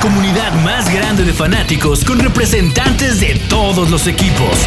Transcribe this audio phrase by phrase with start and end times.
[0.00, 4.66] comunidad más grande de fanáticos con representantes de todos los equipos.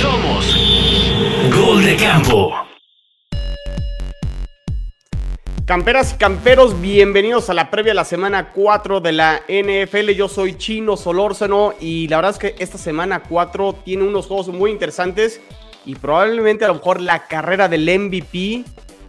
[0.00, 0.56] Somos
[1.54, 2.52] Gol de Campo.
[5.64, 10.10] Camperas y camperos, bienvenidos a la previa de la semana 4 de la NFL.
[10.10, 14.48] Yo soy Chino Solórzano y la verdad es que esta semana 4 tiene unos juegos
[14.48, 15.40] muy interesantes
[15.86, 18.64] y probablemente a lo mejor la carrera del MVP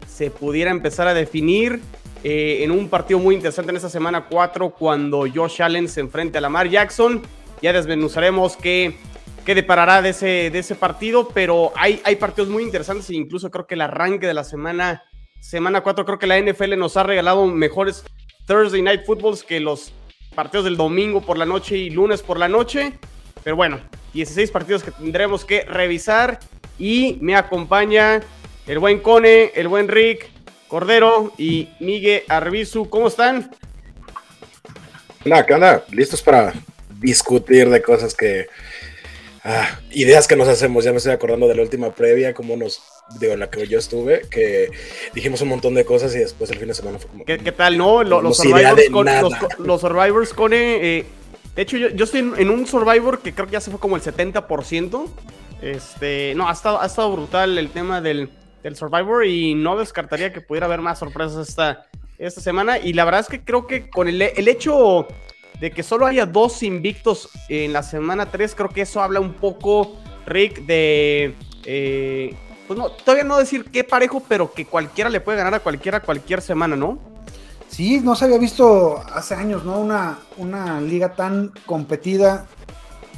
[0.07, 1.82] se pudiera empezar a definir
[2.28, 6.39] eh, en un partido muy interesante en esta semana 4 cuando Josh Allen se enfrente
[6.39, 7.21] a Lamar Jackson.
[7.61, 8.97] Ya desmenuzaremos qué,
[9.46, 13.52] qué deparará de ese, de ese partido, pero hay, hay partidos muy interesantes e incluso
[13.52, 15.04] creo que el arranque de la semana
[15.39, 18.04] semana 4 creo que la NFL nos ha regalado mejores
[18.47, 19.94] Thursday Night Footballs que los
[20.33, 22.94] partidos del domingo por la noche y lunes por la noche.
[23.44, 23.80] Pero bueno,
[24.16, 26.39] 16 partidos que tendremos que revisar
[26.80, 28.21] y me acompaña
[28.66, 30.33] el buen Cone, el buen Rick
[30.68, 32.89] Cordero y Miguel Arbizu.
[32.89, 33.52] ¿Cómo están?
[35.23, 35.83] Nada, ¿qué onda?
[35.91, 36.53] Listos para
[36.99, 38.47] discutir de cosas que...
[39.43, 40.83] Ah, ideas que nos hacemos.
[40.83, 42.81] Ya me estoy acordando de la última previa, como nos
[43.19, 44.71] digo, en la que yo estuve, que
[45.13, 47.25] dijimos un montón de cosas y después el fin de semana fue como...
[47.25, 48.03] ¿Qué, qué tal, no?
[48.03, 50.52] Lo, los, survivors con, los, los, Survivors con...
[50.53, 51.05] Eh,
[51.55, 53.80] de hecho, yo, yo estoy en, en, un Survivor que creo que ya se fue
[53.80, 55.08] como el 70%.
[55.61, 58.30] Este, no, ha estado, ha estado brutal el tema del,
[58.66, 61.85] del Survivor y no descartaría que pudiera haber más sorpresas esta,
[62.17, 62.80] esta semana.
[62.80, 65.08] Y la verdad es que creo que con el, el hecho
[65.59, 69.33] de que solo haya dos invictos en la semana 3, creo que eso habla un
[69.33, 71.36] poco, Rick, de...
[71.63, 72.36] Eh,
[72.67, 75.99] pues no, todavía no decir qué parejo, pero que cualquiera le puede ganar a cualquiera
[75.99, 76.97] cualquier semana, ¿no?
[77.67, 79.80] Sí, no se había visto hace años, ¿no?
[79.80, 82.47] Una, una liga tan competida,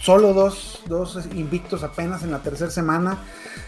[0.01, 3.19] solo dos, dos invictos apenas en la tercera semana.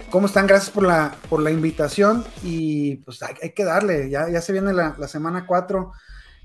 [0.09, 0.47] ¿Cómo están?
[0.47, 4.51] Gracias por la, por la invitación y pues hay, hay que darle, ya, ya se
[4.53, 5.91] viene la, la semana 4.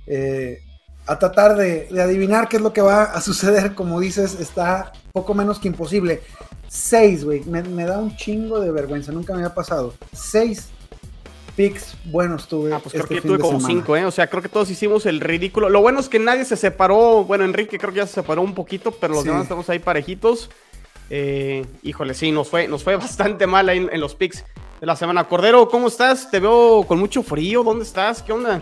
[0.06, 0.58] Eh,
[1.06, 4.92] a tratar de, de, adivinar qué es lo que va a suceder, como dices, está
[5.12, 6.22] poco menos que imposible.
[6.68, 9.94] Seis, güey, me, me, da un chingo de vergüenza, nunca me había pasado.
[10.12, 10.70] Seis
[11.54, 12.72] picks buenos tuve.
[12.72, 14.04] Ah, pues creo este que yo tuve como cinco, ¿eh?
[14.04, 15.68] O sea, creo que todos hicimos el ridículo.
[15.68, 17.24] Lo bueno es que nadie se separó.
[17.24, 19.28] Bueno, Enrique creo que ya se separó un poquito, pero los sí.
[19.28, 20.50] demás estamos ahí parejitos.
[21.10, 24.44] Eh, híjole, sí, nos fue, nos fue bastante mal ahí en, en los picks
[24.80, 25.24] de la semana.
[25.24, 26.30] Cordero, ¿cómo estás?
[26.30, 27.62] Te veo con mucho frío.
[27.62, 28.22] ¿Dónde estás?
[28.22, 28.60] ¿Qué onda?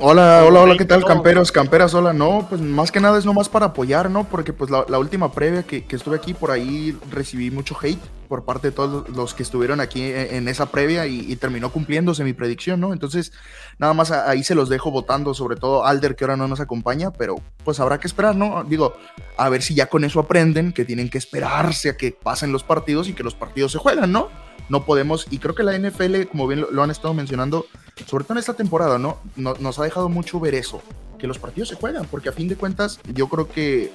[0.00, 1.92] Hola, hola, hola, ¿qué tal, camperos, camperas?
[1.92, 4.22] Hola, no, pues más que nada es nomás para apoyar, ¿no?
[4.22, 7.98] Porque pues la, la última previa que, que, estuve aquí, por ahí recibí mucho hate
[8.28, 11.72] por parte de todos los que estuvieron aquí en, en esa previa y, y, terminó
[11.72, 12.92] cumpliéndose mi predicción, ¿no?
[12.92, 13.32] Entonces,
[13.78, 17.10] nada más ahí se los dejo votando, sobre todo Alder, que ahora no nos acompaña,
[17.10, 17.34] pero
[17.64, 18.62] pues habrá que esperar, ¿no?
[18.62, 18.94] Digo,
[19.36, 22.62] a ver si ya con eso aprenden que tienen que esperarse a que pasen los
[22.62, 24.28] partidos y que los partidos se juegan, ¿no?
[24.68, 27.66] No podemos, y creo que la NFL, como bien lo, han estado mencionando,
[28.06, 29.18] sobre todo en esta temporada, ¿no?
[29.36, 29.54] ¿no?
[29.54, 30.82] Nos ha dejado mucho ver eso,
[31.18, 33.92] que los partidos se juegan, porque a fin de cuentas yo creo que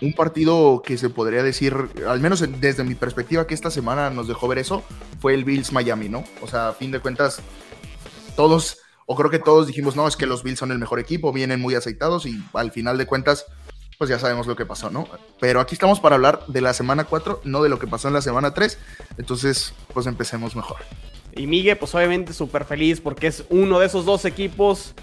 [0.00, 1.74] un partido que se podría decir,
[2.06, 4.84] al menos desde mi perspectiva, que esta semana nos dejó ver eso,
[5.20, 6.24] fue el Bills Miami, ¿no?
[6.42, 7.40] O sea, a fin de cuentas,
[8.36, 11.32] todos, o creo que todos dijimos, no, es que los Bills son el mejor equipo,
[11.32, 13.46] vienen muy aceitados y al final de cuentas,
[13.98, 15.08] pues ya sabemos lo que pasó, ¿no?
[15.40, 18.14] Pero aquí estamos para hablar de la semana 4, no de lo que pasó en
[18.14, 18.78] la semana 3,
[19.18, 20.78] entonces, pues empecemos mejor.
[21.34, 24.94] Y Miguel, pues obviamente súper feliz porque es uno de esos dos equipos,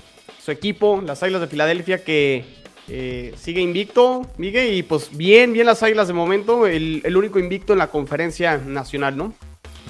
[0.42, 2.46] su equipo, las Águilas de Filadelfia, que
[2.88, 7.38] eh, sigue invicto, Miguel, y pues bien, bien las Águilas de momento, el, el, único
[7.38, 9.34] invicto en la conferencia nacional, ¿no?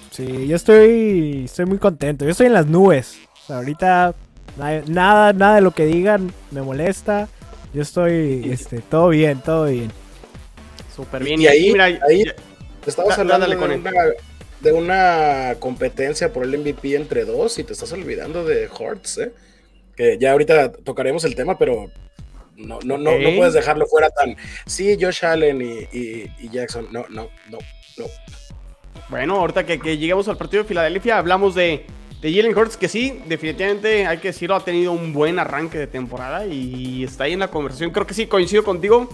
[0.09, 3.19] Sí, yo estoy, estoy muy contento, yo estoy en las nubes.
[3.43, 4.15] O sea, ahorita
[4.87, 7.27] nada, nada de lo que digan me molesta.
[7.75, 9.91] Yo estoy, este, todo bien, todo bien.
[10.95, 11.41] Súper bien.
[11.41, 12.23] Y, y ahí, mira, ahí,
[12.85, 13.91] estamos hablando de una,
[14.61, 19.33] de una competencia por el MVP entre dos y te estás olvidando de Hortz, ¿eh?
[19.93, 21.91] Que ya ahorita tocaremos el tema, pero
[22.55, 24.37] no, no, no, no puedes dejarlo fuera tan.
[24.65, 26.87] Sí, Josh Allen y, y, y Jackson.
[26.93, 27.57] No, no, no,
[27.97, 28.05] no.
[29.09, 31.85] Bueno, ahorita que, que lleguemos al partido de Filadelfia, hablamos de,
[32.25, 35.85] de Jalen Hurts, que sí, definitivamente hay que decirlo, ha tenido un buen arranque de
[35.85, 37.91] temporada y está ahí en la conversación.
[37.91, 39.07] Creo que sí, coincido contigo,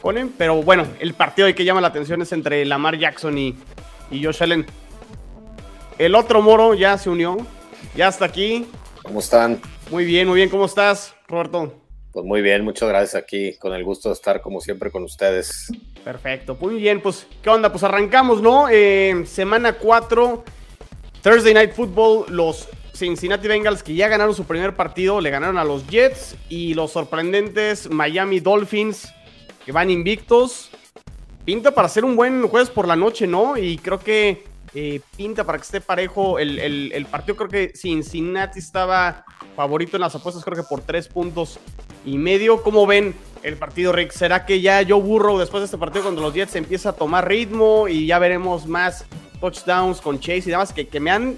[0.00, 3.54] Conen, pero bueno, el partido que llama la atención es entre Lamar Jackson y,
[4.10, 4.64] y Josh Allen.
[5.98, 7.36] El otro moro ya se unió,
[7.94, 8.66] ya está aquí.
[9.02, 9.60] ¿Cómo están?
[9.90, 11.70] Muy bien, muy bien, ¿cómo estás, Roberto?
[12.12, 15.70] Pues muy bien, muchas gracias aquí, con el gusto de estar como siempre con ustedes.
[16.02, 17.70] Perfecto, muy bien, pues, ¿qué onda?
[17.70, 18.70] Pues arrancamos, ¿no?
[18.70, 20.44] Eh, semana 4,
[21.24, 25.64] Thursday Night Football, los Cincinnati Bengals que ya ganaron su primer partido, le ganaron a
[25.64, 29.10] los Jets y los sorprendentes Miami Dolphins
[29.64, 30.68] que van invictos.
[31.46, 33.56] Pinta para hacer un buen jueves por la noche, ¿no?
[33.56, 34.44] Y creo que
[34.74, 37.36] eh, pinta para que esté parejo el, partido.
[37.36, 39.24] Creo que Cincinnati estaba
[39.56, 41.58] favorito en las apuestas, creo que por tres puntos
[42.04, 42.62] y medio.
[42.62, 44.12] ¿Cómo ven el partido, Rick?
[44.12, 47.26] ¿Será que ya yo burro después de este partido cuando los Jets empieza a tomar
[47.26, 49.06] ritmo y ya veremos más
[49.50, 51.36] touchdowns con Chase y demás que, que me han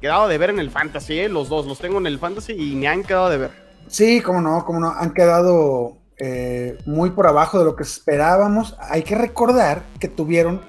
[0.00, 1.28] quedado de ver en el fantasy, ¿eh?
[1.28, 3.50] los dos, los tengo en el fantasy y me han quedado de ver.
[3.88, 8.76] Sí, cómo no, cómo no, han quedado eh, muy por abajo de lo que esperábamos.
[8.78, 10.60] Hay que recordar que tuvieron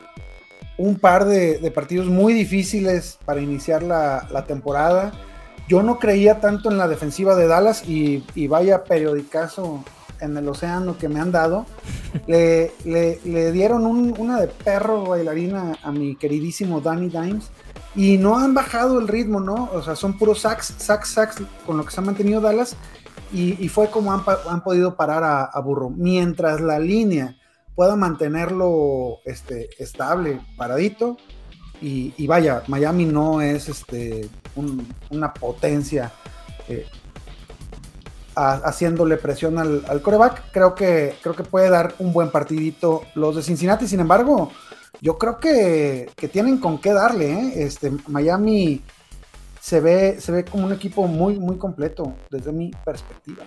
[0.78, 5.12] un par de, partidos muy difíciles para iniciar la, temporada.
[5.68, 9.83] Yo no creía tanto en la defensiva de Dallas y, vaya periodicazo
[10.21, 11.65] en el océano que me han dado.
[12.27, 12.71] Le,
[13.51, 17.50] dieron una de perro bailarina a mi queridísimo Danny Dimes
[17.95, 19.69] y no han bajado el ritmo, ¿no?
[19.73, 22.75] O sea, son puros sacks, sacks, sacks con lo que se ha mantenido Dallas
[23.33, 25.89] y, fue como han, podido parar a, Burro.
[25.89, 27.38] Mientras la línea
[27.75, 31.18] pueda mantenerlo este, estable, paradito,
[31.81, 34.29] y, vaya, Miami no es este,
[35.09, 36.12] una potencia
[36.68, 36.85] eh,
[38.36, 43.36] haciéndole presión al, al, coreback, creo que, creo que puede dar un buen partidito los
[43.36, 44.51] de Cincinnati, sin embargo
[45.01, 47.31] yo creo que, tienen con qué darle.
[47.31, 47.54] ¿eh?
[47.63, 48.81] Este, Miami
[49.60, 53.44] se ve, se ve como un equipo muy, muy completo desde mi perspectiva.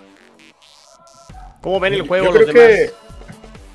[1.61, 2.91] ¿Cómo ven el juego yo creo Que,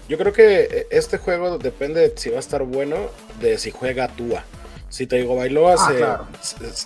[0.09, 2.97] yo creo que este juego depende de si va a estar bueno,
[3.41, 4.45] de si juega Tua.
[4.91, 6.29] Si te digo, Bailoa ah,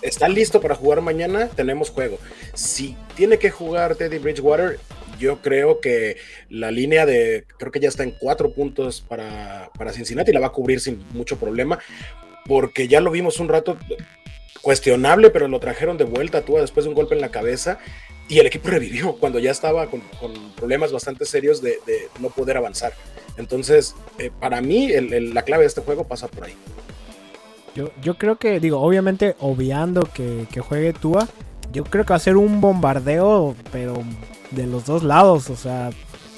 [0.01, 2.17] está listo para jugar mañana, tenemos juego.
[2.53, 4.79] Si tiene que jugar Teddy Bridgewater,
[5.19, 6.17] yo creo que
[6.49, 10.47] la línea de, creo que ya está en cuatro puntos para, para Cincinnati, la va
[10.47, 11.79] a cubrir sin mucho problema,
[12.45, 13.77] porque ya lo vimos un rato
[14.61, 17.79] cuestionable, pero lo trajeron de vuelta a después de un golpe en la cabeza
[18.27, 20.01] y el equipo revivió cuando ya estaba con,
[20.55, 21.79] problemas bastante serios de,
[22.19, 22.93] no poder avanzar.
[23.37, 26.55] Entonces, eh, para mí, la clave de este juego pasa por ahí.
[27.75, 31.27] Yo, yo creo que, digo, obviamente, obviando que, que juegue Tua,
[31.71, 34.01] yo creo que va a ser un bombardeo, pero
[34.51, 35.89] de los dos lados, o sea,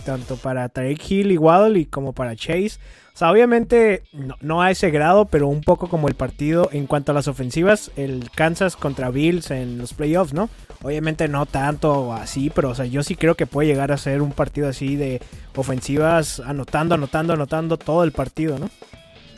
[0.03, 2.79] tanto para Tarek Hill y Waddle y como para Chase.
[3.13, 4.03] O sea, obviamente
[4.41, 7.91] no, a ese grado, pero un poco como el partido en cuanto a las ofensivas,
[7.97, 10.49] el Kansas contra Bills en los playoffs, ¿no?
[10.81, 14.21] Obviamente no tanto así, pero o sea, yo sí creo que puede llegar a ser
[14.21, 15.21] un partido así de
[15.55, 18.69] ofensivas anotando, anotando, anotando todo el partido, ¿no?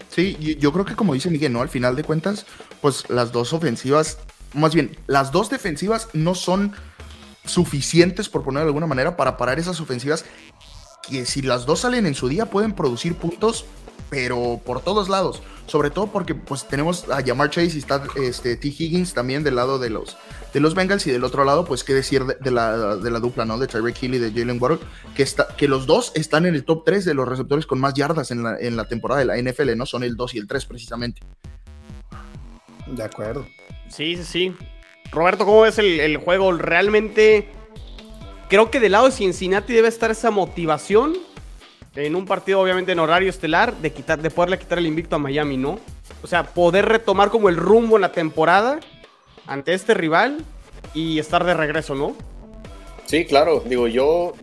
[0.10, 1.62] Sí, yo creo que como dice Miguel, ¿no?
[1.62, 2.46] Al final de cuentas,
[2.82, 4.18] pues las dos ofensivas,
[4.54, 6.74] más bien, las dos defensivas no son
[7.46, 10.26] suficientes, por ponerlo de alguna manera, para parar esas ofensivas
[11.08, 13.66] que si las dos salen en su día pueden producir puntos,
[14.10, 15.42] pero por todos lados.
[15.68, 18.68] Sobre todo porque pues tenemos a Jamar Chase y está este, T.
[18.68, 20.18] Higgins también del lado de los,
[20.54, 23.46] de los Bengals y del otro lado pues qué decir de, la, de la, dupla,
[23.46, 23.58] ¿no?
[23.58, 24.80] De Tyreek Hill y de Jalen Waddle,
[25.16, 27.94] que, está, que los dos están en el top 3 de los receptores con más
[27.94, 29.86] yardas en la, en la temporada de la NFL, ¿no?
[29.86, 31.22] Son el 2 y el 3 precisamente.
[32.88, 33.46] De acuerdo.
[33.90, 34.56] Sí, sí, sí.
[35.12, 36.52] Roberto, ¿cómo ves el, juego?
[36.54, 37.50] Realmente
[38.48, 41.14] creo que del lado de Cincinnati debe estar esa motivación
[41.96, 45.20] en un partido obviamente en horario estelar de, quitar, de poderle quitar el invicto a
[45.20, 45.80] Miami, ¿no?
[46.22, 48.80] O sea, poder retomar como el rumbo en la temporada
[49.50, 50.46] ante este rival
[50.94, 52.16] y estar de regreso, ¿no?
[53.06, 53.62] Sí, claro.
[53.66, 54.34] Digo, yo,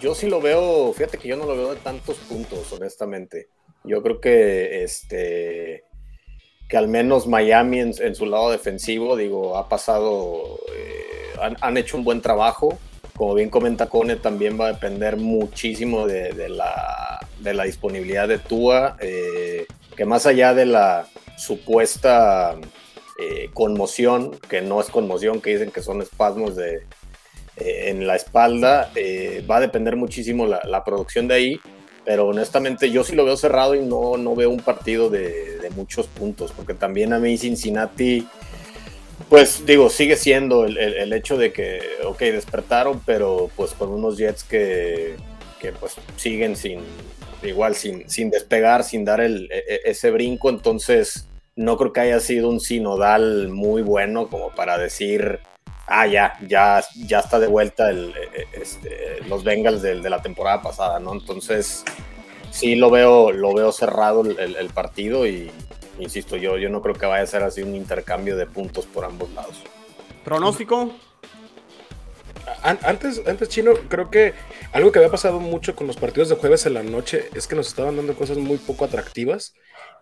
[0.00, 3.48] yo sí lo veo, fíjate que yo no lo veo de tantos puntos, honestamente.
[3.84, 5.84] Yo creo que este
[6.68, 12.02] que al menos Miami en, su lado defensivo, digo, ha pasado, eh, han, hecho un
[12.02, 12.76] buen trabajo.
[13.14, 19.66] Como bien comenta Cone, también va a depender muchísimo de, la, disponibilidad de Tua, eh,
[19.96, 21.06] que más allá de la
[21.36, 22.56] supuesta
[23.18, 26.82] eh, conmoción, que no es conmoción, que dicen que son espasmos de,
[27.56, 28.90] en la espalda,
[29.50, 31.60] va a depender muchísimo la, la producción de ahí
[32.06, 35.44] pero honestamente yo sí lo veo cerrado y no, no veo un partido de,
[35.74, 38.26] muchos puntos, porque también a mí Cincinnati,
[39.28, 44.44] pues digo, sigue siendo el, hecho de que, ok, despertaron, pero pues con unos Jets
[44.44, 45.16] que,
[45.80, 46.78] pues siguen sin,
[47.42, 52.00] igual sin, sin despegar, sin dar el, e, e, ese brinco, entonces no creo que
[52.00, 55.40] haya sido un sinodal muy bueno como para decir
[55.86, 60.10] ah, ya, ya, ya está de vuelta el, eh, eh, este, los Bengals de, de,
[60.10, 61.12] la temporada pasada, ¿no?
[61.12, 61.84] Entonces,
[62.50, 65.50] sí lo veo, lo veo cerrado el, partido y,
[65.98, 69.04] insisto, yo, yo no creo que vaya a ser así un intercambio de puntos por
[69.04, 69.62] ambos lados.
[70.24, 70.92] ¿Pronóstico?
[72.62, 74.32] Antes, antes, Chino, creo que
[74.72, 77.54] algo que había pasado mucho con los partidos de jueves en la noche es que
[77.54, 79.54] nos estaban dando cosas muy poco atractivas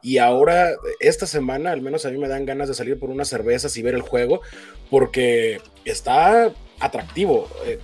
[0.04, 3.26] y ahora, esta semana, al menos a mí me dan ganas de salir por unas
[3.26, 4.42] cervezas y ver el juego,
[4.90, 7.48] porque está atractivo.
[7.64, 7.80] Eh,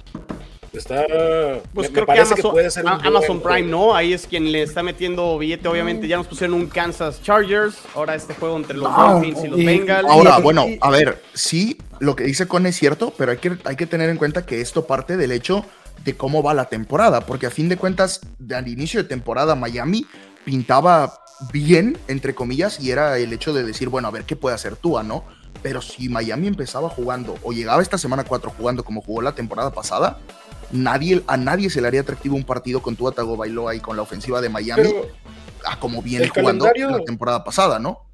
[0.75, 1.07] está.
[1.73, 3.95] Pues creo que, Amazon, puede ser Amazon Prime, ¿no?
[3.95, 5.67] Ahí es quien le está metiendo billete.
[5.67, 7.79] Obviamente, ya nos pusieron un Kansas Chargers.
[7.95, 10.07] Ahora este juego entre los Dolphins y los Bengals.
[10.07, 13.77] Ahora, bueno, a ver, sí, lo que dice Con es cierto, pero hay que, hay
[13.77, 15.65] que tener en cuenta que esto parte del hecho
[16.05, 18.21] de cómo va la temporada, porque a fin de cuentas,
[18.55, 20.07] al inicio de temporada Miami
[20.45, 21.20] pintaba
[21.53, 24.77] bien, entre comillas, y era el hecho de decir, bueno, a ver qué puede hacer
[24.77, 25.25] Tua, ¿no?
[25.63, 29.73] Pero si Miami empezaba jugando o llegaba esta semana 4 jugando como jugó la temporada
[29.73, 30.19] pasada,
[30.71, 34.03] nadie, a nadie se le haría atractivo un partido con Tua Tagovailoa y con la
[34.03, 34.93] ofensiva de Miami,
[35.65, 38.10] a como viene jugando la temporada pasada, ¿no?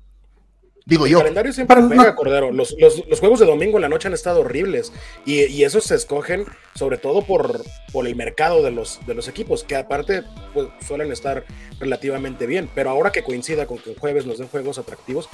[0.89, 1.19] Digo el yo.
[1.19, 2.53] calendario siempre pega, Cordero.
[2.53, 4.93] Los, los, juegos de domingo en la noche han estado horribles.
[5.25, 9.27] Y, y, esos se escogen sobre todo por, por el mercado de los, de los
[9.27, 10.23] equipos, que aparte
[10.55, 11.45] pues, suelen estar
[11.81, 12.71] relativamente bien.
[12.73, 15.29] Pero ahora que coincida con que el jueves nos den juegos atractivos,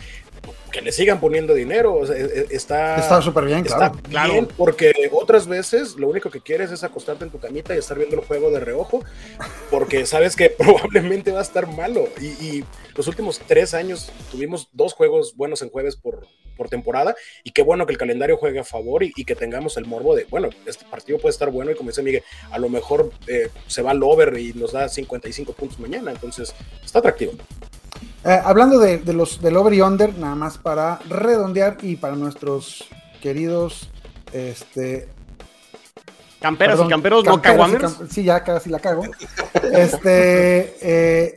[0.70, 1.96] que le sigan poniendo dinero.
[1.96, 3.94] O sea, e, e, está está súper bien, claro.
[4.08, 7.98] Bien porque otras veces lo único que quieres es acostarte en tu camita y estar
[7.98, 9.04] viendo el juego de reojo,
[9.70, 12.08] porque sabes que probablemente va a estar malo.
[12.18, 17.16] Y, y los últimos tres años tuvimos dos juegos buenos en jueves por, por temporada
[17.42, 20.24] y qué bueno que el calendario juegue a favor y, que tengamos el morbo de,
[20.30, 22.22] bueno, este partido puede estar bueno y como dice Miguel,
[22.52, 26.54] a lo mejor eh, se va al over y nos da 55 puntos mañana, entonces
[26.84, 27.32] está atractivo.
[28.24, 32.84] Eh, hablando de, los del over y under, nada más para redondear y para nuestros
[33.20, 33.90] queridos
[34.32, 35.08] este
[36.40, 37.98] Camperos y camperos no caguamers.
[38.10, 39.04] sí, ya casi la cago.
[39.72, 41.36] Este eh,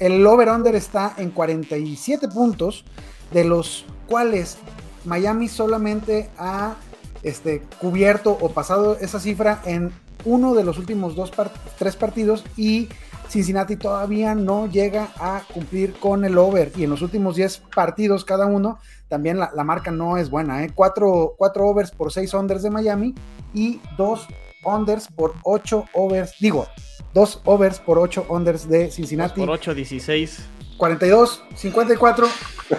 [0.00, 2.84] el over-under está en 47 puntos
[3.32, 4.58] de los cuales
[5.04, 6.76] Miami solamente ha
[7.22, 9.92] este, cubierto o pasado esa cifra en
[10.24, 11.32] uno de los últimos dos
[11.78, 12.88] tres partidos y
[13.28, 18.24] Cincinnati todavía no llega a cumplir con el over y en los últimos 10 partidos
[18.24, 20.70] cada uno también la, marca no es buena, ¿eh?
[20.74, 23.14] cuatro, overs por seis unders de Miami
[23.54, 24.26] y dos
[24.64, 26.66] unders por ocho overs, digo,
[27.14, 29.40] dos overs por ocho unders de Cincinnati.
[29.40, 30.40] por 8, 16.
[30.80, 32.26] 42, 54.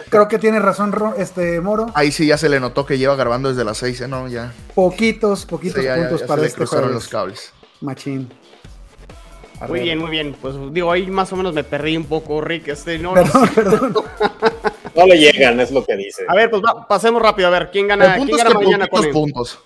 [0.09, 1.85] Creo que tiene razón este Moro.
[1.93, 4.07] Ahí sí ya se le notó que lleva grabando desde las 6, ¿eh?
[4.07, 4.27] ¿no?
[4.27, 4.51] Ya.
[4.73, 7.53] Poquitos, poquitos puntos para se este cruzaron los cables.
[7.79, 8.27] Machín.
[9.67, 10.35] Muy bien, muy bien.
[10.41, 12.69] Pues digo, ahí más o menos me perdí un poco, Rick.
[12.69, 13.93] Este, no, perdón, perdón.
[14.95, 16.23] no le llegan, es lo que dice.
[16.27, 17.49] A ver, pues pasemos rápido.
[17.49, 19.59] A ver, ¿quién gana, ¿quién gana mañana con puntos?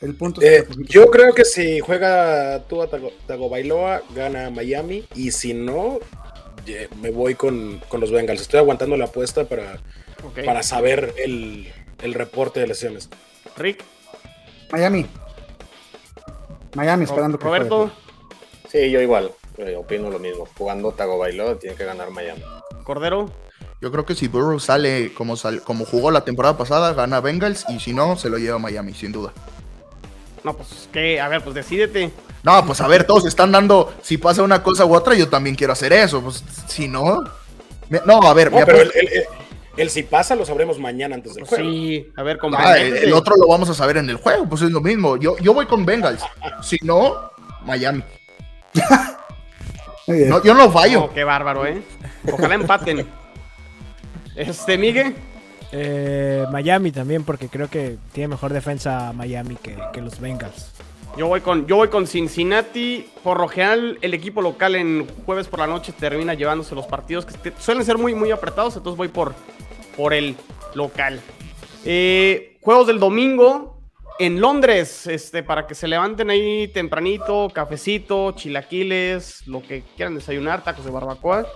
[0.00, 2.88] El punto eh, yo creo que si juega tú a
[3.26, 5.04] Tagovailoa, gana Miami.
[5.16, 5.98] Y si no,
[7.00, 8.40] me voy con, los Bengals.
[8.40, 9.80] Estoy aguantando la apuesta para,
[10.44, 11.72] para saber el,
[12.14, 13.08] reporte de lesiones.
[13.56, 13.84] Rick.
[14.72, 15.06] Miami.
[16.74, 17.90] Miami esperando que Roberto.
[18.68, 19.32] Sí, yo igual.
[19.76, 20.46] opino lo mismo.
[20.56, 22.42] Jugando Tago Bailó, tiene que ganar Miami.
[22.84, 23.30] Cordero.
[23.80, 27.80] Yo creo que si Burrow sale como, como jugó la temporada pasada, gana Bengals y
[27.80, 29.32] si no, se lo lleva Miami, sin duda.
[30.44, 32.10] No, pues que, a ver, pues decídete.
[32.42, 35.56] No, pues a ver, todos están dando, si pasa una cosa u otra, yo también
[35.56, 36.22] quiero hacer eso.
[36.22, 37.22] Pues si no.
[38.06, 38.88] No, a ver, no, pero
[39.76, 41.64] el, si pasa lo sabremos mañana antes del juego.
[41.64, 44.62] Sí, a ver, con ah, el, otro lo vamos a saber en el juego, pues
[44.62, 45.16] es lo mismo.
[45.16, 46.22] Yo, yo voy con Bengals.
[46.62, 47.30] Si no,
[47.64, 48.02] Miami.
[50.06, 51.04] no, yo no fallo.
[51.04, 51.82] Oh, qué bárbaro, ¿eh?
[52.32, 53.06] Ojalá empaten.
[54.36, 55.14] Este, Miguel.
[55.72, 60.69] Eh, Miami también, porque creo que tiene mejor defensa Miami que, que los Bengals.
[61.16, 63.08] Yo voy con, yo voy con Cincinnati.
[63.22, 63.50] Por lo
[64.00, 67.98] el equipo local en jueves por la noche termina llevándose los partidos que suelen ser
[67.98, 68.76] muy, muy apretados.
[68.76, 69.34] Entonces voy por,
[69.96, 70.36] por el
[70.74, 71.20] local.
[71.84, 73.80] Eh, juegos del domingo
[74.18, 75.06] en Londres.
[75.06, 80.90] Este, para que se levanten ahí tempranito, cafecito, chilaquiles, lo que quieran desayunar, tacos de
[80.90, 81.46] barbacoa.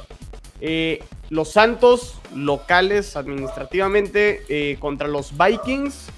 [0.60, 6.08] Eh, los Santos locales administrativamente eh, contra los Vikings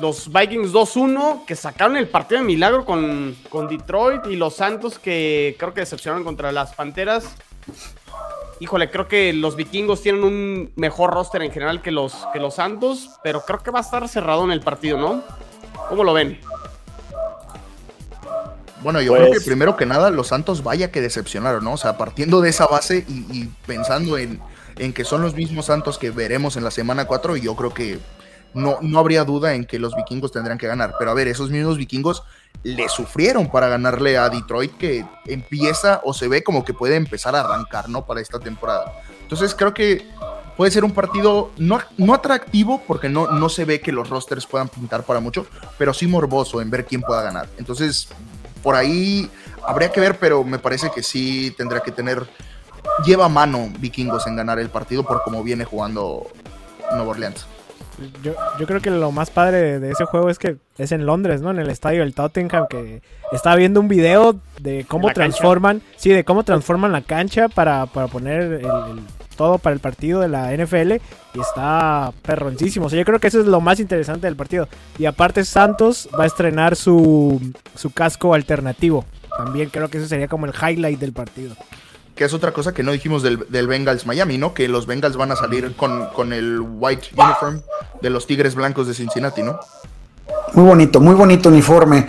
[0.00, 4.98] los Vikings 2-1 que sacaron el partido de milagro con, con, Detroit y los Santos
[4.98, 7.24] que creo que decepcionaron contra las Panteras.
[8.60, 12.54] Híjole, creo que los vikingos tienen un mejor roster en general que los, que los
[12.54, 15.22] Santos, pero creo que va a estar cerrado en el partido, ¿no?
[15.88, 16.40] ¿Cómo lo ven?
[18.82, 21.74] Bueno, yo creo que pues- primero que nada los Santos vaya que decepcionaron, ¿no?
[21.74, 24.40] O sea, partiendo de esa base y, y pensando en,
[24.78, 27.98] en, que son los mismos Santos que veremos en la semana 4, yo creo que
[28.56, 30.94] no, no habría duda en que los vikingos tendrían que ganar.
[30.98, 32.22] Pero a ver, esos mismos vikingos
[32.62, 37.36] le sufrieron para ganarle a Detroit, que empieza o se ve como que puede empezar
[37.36, 38.06] a arrancar, ¿no?
[38.06, 38.92] Para esta temporada.
[39.20, 40.08] Entonces creo que
[40.56, 44.46] puede ser un partido no, no atractivo, porque no, no se ve que los rosters
[44.46, 45.46] puedan pintar para mucho,
[45.76, 47.46] pero sí morboso en ver quién pueda ganar.
[47.58, 48.08] Entonces,
[48.62, 49.30] por ahí
[49.66, 52.26] habría que ver, pero me parece que sí tendrá que tener.
[53.04, 56.26] Lleva mano vikingos en ganar el partido por cómo viene jugando
[56.92, 57.44] Nueva Orleans.
[58.22, 61.40] Yo, yo creo que lo más padre de ese juego es que es en Londres,
[61.40, 61.50] ¿no?
[61.50, 63.00] En el estadio del Tottenham, que
[63.32, 68.62] estaba viendo un video de cómo transforman, sí, de cómo transforman la cancha para, poner
[69.36, 70.92] todo para el partido de la NFL
[71.34, 72.86] y está perroncísimo.
[72.86, 74.68] O sea, yo creo que eso es lo más interesante del partido.
[74.98, 77.40] Y aparte Santos va a estrenar su,
[77.74, 79.04] su casco alternativo.
[79.36, 81.54] También creo que eso sería como el highlight del partido.
[82.16, 84.54] Que es otra cosa que no dijimos del, Bengals Miami, ¿no?
[84.54, 87.62] Que los Bengals van a salir con, con el white uniform
[88.00, 89.60] de los Tigres Blancos de Cincinnati, ¿no?
[90.54, 92.08] Muy bonito, muy bonito uniforme.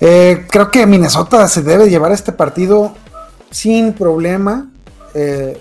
[0.00, 2.92] Eh, creo que Minnesota se debe llevar este partido
[3.50, 4.70] sin problema.
[5.14, 5.60] Eh,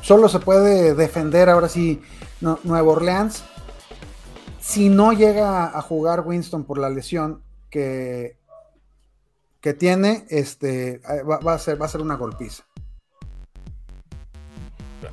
[0.00, 2.00] solo se puede defender ahora sí
[2.40, 3.44] Nueva Orleans.
[4.60, 8.38] Si no llega a jugar Winston por la lesión que,
[9.60, 12.64] que tiene, este, va, a ser, va a ser una golpiza.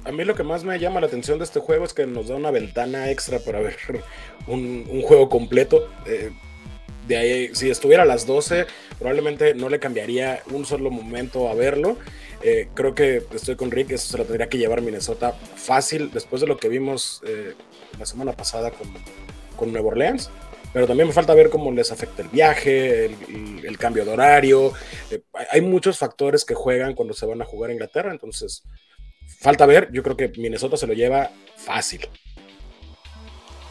[0.05, 2.27] A mí lo que más me llama la atención de este juego es que nos
[2.27, 3.77] da una ventana extra para ver
[4.47, 5.89] un, juego completo.
[6.05, 6.31] Eh,
[7.07, 8.65] de ahí, si estuviera a las 12,
[8.97, 11.97] probablemente no le cambiaría un solo momento a verlo.
[12.41, 16.41] Eh, creo que estoy con Rick, eso se lo tendría que llevar Minnesota fácil después
[16.41, 17.53] de lo que vimos eh,
[17.97, 18.87] la semana pasada con,
[19.55, 20.29] con Nueva Orleans.
[20.73, 24.73] Pero también me falta ver cómo les afecta el viaje, el, cambio de horario.
[25.51, 28.63] Hay muchos factores que juegan cuando se van a jugar a Inglaterra, entonces
[29.27, 29.89] falta ver.
[29.91, 32.07] Yo creo que Minnesota se lo lleva fácil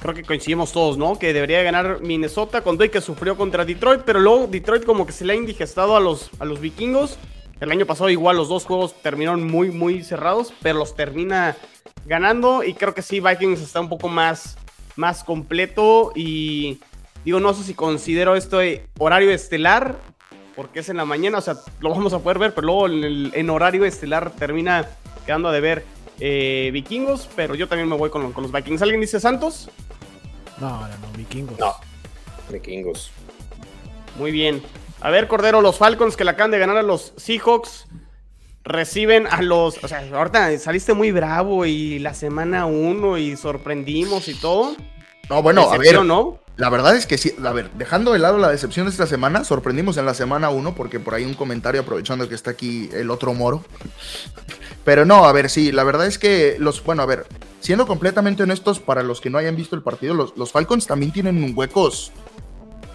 [0.03, 1.17] creo que coincidimos todos, ¿no?
[1.17, 5.13] Que debería ganar Minnesota con Doy que sufrió contra Detroit, pero luego Detroit como que
[5.13, 7.19] se le ha indigestado a los, a los vikingos.
[7.61, 11.57] El año pasado igual los dos juegos terminaron muy, muy cerrados, pero los termina
[12.05, 14.57] ganando y creo que sí, Vikings está un poco más,
[14.97, 16.81] más completo y
[17.25, 18.59] digo, no sé si considero esto
[18.99, 19.97] horario estelar,
[20.57, 23.31] porque es en la mañana, o sea, lo vamos a poder ver, pero luego en,
[23.33, 24.89] en horario estelar termina
[25.27, 25.85] quedando de ver
[26.21, 28.83] eh, vikingos, pero yo también me voy con, con, los Vikings.
[28.83, 29.71] ¿Alguien dice Santos?
[30.61, 31.59] No, no, no, vikingos.
[31.59, 31.75] No,
[32.51, 33.11] vikingos.
[34.19, 34.63] Muy bien.
[35.01, 37.89] A ver, Cordero, los Falcons que le acaban de ganar a los Seahawks
[38.65, 39.83] reciben a los.
[39.83, 44.77] O sea, ahorita saliste muy bravo y la semana uno y sorprendimos y todo.
[45.29, 46.05] No, bueno, a ver.
[46.05, 46.39] ¿no?
[46.57, 49.43] La verdad es que sí, a ver, dejando de lado la decepción de esta semana,
[49.43, 53.11] sorprendimos en la semana 1 porque por ahí un comentario aprovechando que está aquí el
[53.11, 53.65] otro moro.
[54.85, 57.27] Pero no, a ver, sí, la verdad es que los, bueno, a ver,
[57.61, 61.55] siendo completamente honestos para los que no hayan visto el partido, los, Falcons también tienen
[61.57, 62.13] huecos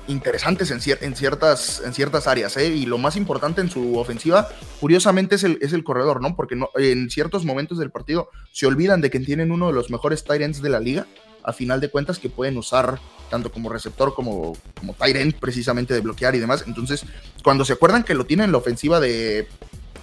[0.07, 2.67] interesantes en, en, ciertas, en ciertas áreas, ¿eh?
[2.67, 4.47] Y lo más importante en su ofensiva,
[4.79, 6.35] curiosamente, es el, es el corredor, ¿no?
[6.35, 10.23] Porque en ciertos momentos del partido se olvidan de que tienen uno de los mejores
[10.23, 11.07] tight ends de la liga
[11.47, 16.01] a final de cuentas que pueden usar tanto como receptor como, como tight precisamente de
[16.01, 16.65] bloquear y demás.
[16.67, 17.05] Entonces,
[17.41, 19.47] cuando se acuerdan que lo tienen la ofensiva de,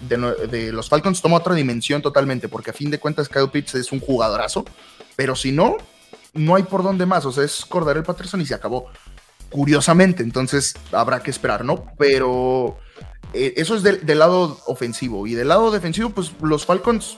[0.08, 3.92] de, los Falcons, toma otra dimensión totalmente, porque a fin de cuentas Kyle Pitts es
[3.92, 4.64] un jugadorazo,
[5.16, 5.76] pero si no,
[6.32, 7.26] no hay por dónde más.
[7.26, 8.86] O sea, es el Patterson y se acabó.
[9.50, 11.84] Curiosamente, entonces habrá que esperar, ¿no?
[11.98, 12.78] Pero
[13.34, 15.26] eh, eso es del lado ofensivo.
[15.26, 17.16] Y del lado defensivo, pues los Falcons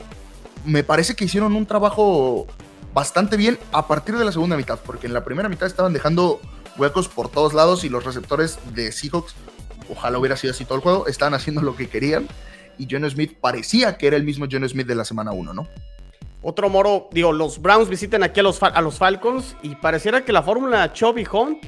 [0.65, 2.49] me parece que hicieron un trabajo
[2.97, 6.41] bastante bien a partir de la segunda mitad, porque en la primera mitad estaban dejando
[6.79, 9.35] huecos por todos lados y los receptores de Seahawks,
[9.91, 12.27] ojalá hubiera sido así todo el juego, estaban haciendo lo que querían
[12.79, 15.69] y John Smith parecía que era el mismo John Smith de la semana 1, ¿no?
[16.41, 20.33] Otro moro, digo, los Browns visitan aquí a los, a los Falcons y pareciera que
[20.33, 21.67] la fórmula Chubby Hunt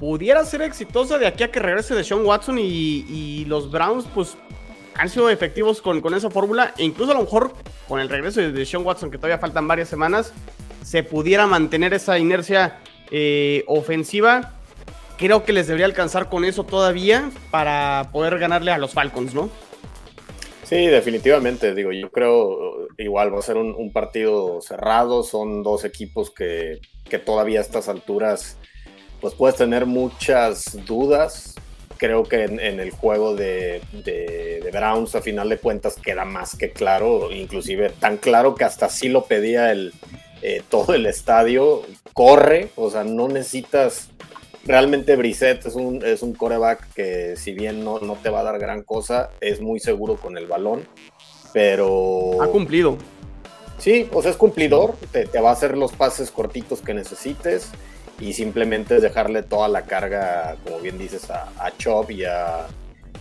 [0.00, 2.64] pudiera ser exitosa de aquí a que regrese de Sean Watson y,
[3.08, 4.36] y los Browns pues
[4.94, 7.52] han sido efectivos con, con esa fórmula e incluso a lo mejor
[7.88, 10.32] con el regreso de Sean Watson, que todavía faltan varias semanas,
[10.82, 12.78] se pudiera mantener esa inercia
[13.10, 14.54] eh, ofensiva.
[15.18, 19.50] Creo que les debería alcanzar con eso todavía para poder ganarle a los Falcons, ¿no?
[20.64, 21.74] Sí, definitivamente.
[21.74, 25.22] Digo, yo creo igual va a ser un, partido cerrado.
[25.22, 28.56] Son dos equipos que, que, todavía a estas alturas
[29.20, 31.54] pues puedes tener muchas dudas
[32.02, 33.80] creo que en, el juego de,
[34.72, 39.08] Browns, a final de cuentas, queda más que claro, inclusive tan claro que hasta sí
[39.08, 39.92] lo pedía el,
[40.42, 44.08] eh, todo el estadio, corre, o sea, no necesitas,
[44.64, 48.44] realmente Brissett es un, es un coreback que si bien no, no te va a
[48.44, 50.88] dar gran cosa, es muy seguro con el balón,
[51.52, 52.42] pero...
[52.42, 52.98] Ha cumplido.
[53.78, 57.70] Sí, o sea, es cumplidor, te, te va a hacer los pases cortitos que necesites
[58.22, 62.68] y simplemente es dejarle toda la carga, como bien dices, a, Chop y a,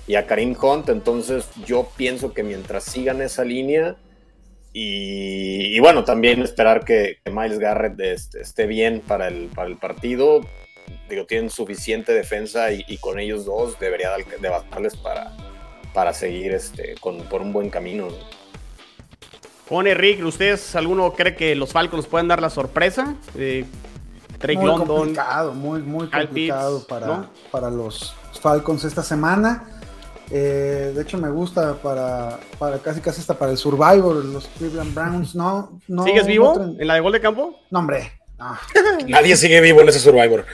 [0.06, 0.90] y a Karim Hunt.
[0.90, 3.96] Entonces yo pienso que mientras sigan esa línea
[4.74, 10.42] y, bueno, también esperar que, Miles Garrett esté, bien para el, para el partido.
[11.10, 15.36] Digo, tienen suficiente defensa y, con ellos dos debería de bastarles para,
[15.96, 18.10] para seguir este, con, por un buen camino.
[19.68, 23.16] Pone Rick, ¿ustedes alguno cree que los Falcons pueden dar la sorpresa?
[23.36, 23.66] Eh,
[24.56, 29.66] muy complicado, muy, muy complicado para, para los Falcons esta semana.
[30.34, 34.96] Eh, de hecho, me gusta para, para casi casi hasta para el Survivor, los Cleveland
[34.96, 35.36] Browns.
[35.36, 37.60] No, no, ¿Sigues vivo en la de gol de campo?
[37.70, 38.14] No, hombre.
[39.08, 40.46] Nadie sigue vivo en ese Survivor.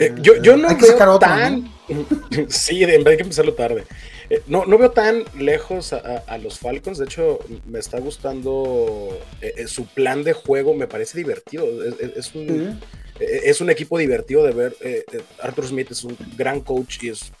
[0.00, 1.72] Eh, yo, yo, no veo tan.
[2.48, 3.84] sí, hay que empezarlo tarde.
[4.28, 6.98] Eh, no, no veo tan lejos a, los Falcons.
[6.98, 9.16] De hecho, me está gustando
[9.68, 10.74] su plan de juego.
[10.74, 11.64] Me parece divertido.
[12.16, 12.80] Es, un,
[13.20, 14.76] es un equipo divertido de ver.
[15.40, 17.32] Arthur Smith es un gran coach y es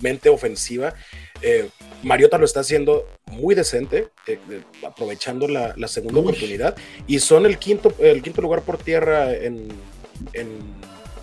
[0.00, 0.94] mente ofensiva.
[1.42, 1.68] Eh,
[2.02, 7.58] Mariota lo está haciendo muy decente, eh, eh, aprovechando la, segunda oportunidad, y son el
[7.58, 9.68] quinto, el quinto lugar por tierra en,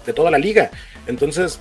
[0.06, 0.72] de toda la liga.
[1.08, 1.60] Entonces,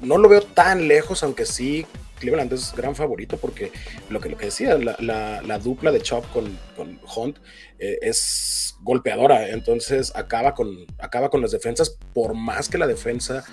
[0.00, 1.86] no lo veo tan lejos, aunque sí,
[2.18, 3.72] Cleveland es gran favorito, porque
[4.08, 6.58] lo que, lo que decía, la, dupla de Chop con,
[7.16, 7.38] Hunt
[8.02, 13.44] es golpeadora, entonces acaba con, acaba con las defensas, por más que la defensa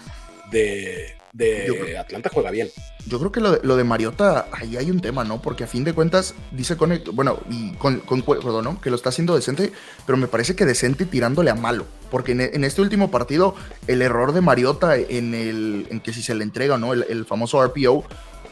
[0.51, 2.69] de, de Atlanta juega bien.
[3.07, 5.41] Yo creo que lo de, lo de, Mariota, ahí hay un tema, ¿no?
[5.41, 8.23] Porque a fin de cuentas, dice con, bueno, y con, con
[8.63, 8.81] ¿no?
[8.81, 9.71] Que lo está haciendo decente,
[10.05, 11.85] pero me parece que decente tirándole a malo.
[12.11, 13.55] Porque en, este último partido,
[13.87, 16.93] el error de Mariota en el, en que si se le entrega, ¿no?
[16.93, 18.03] El, famoso RPO,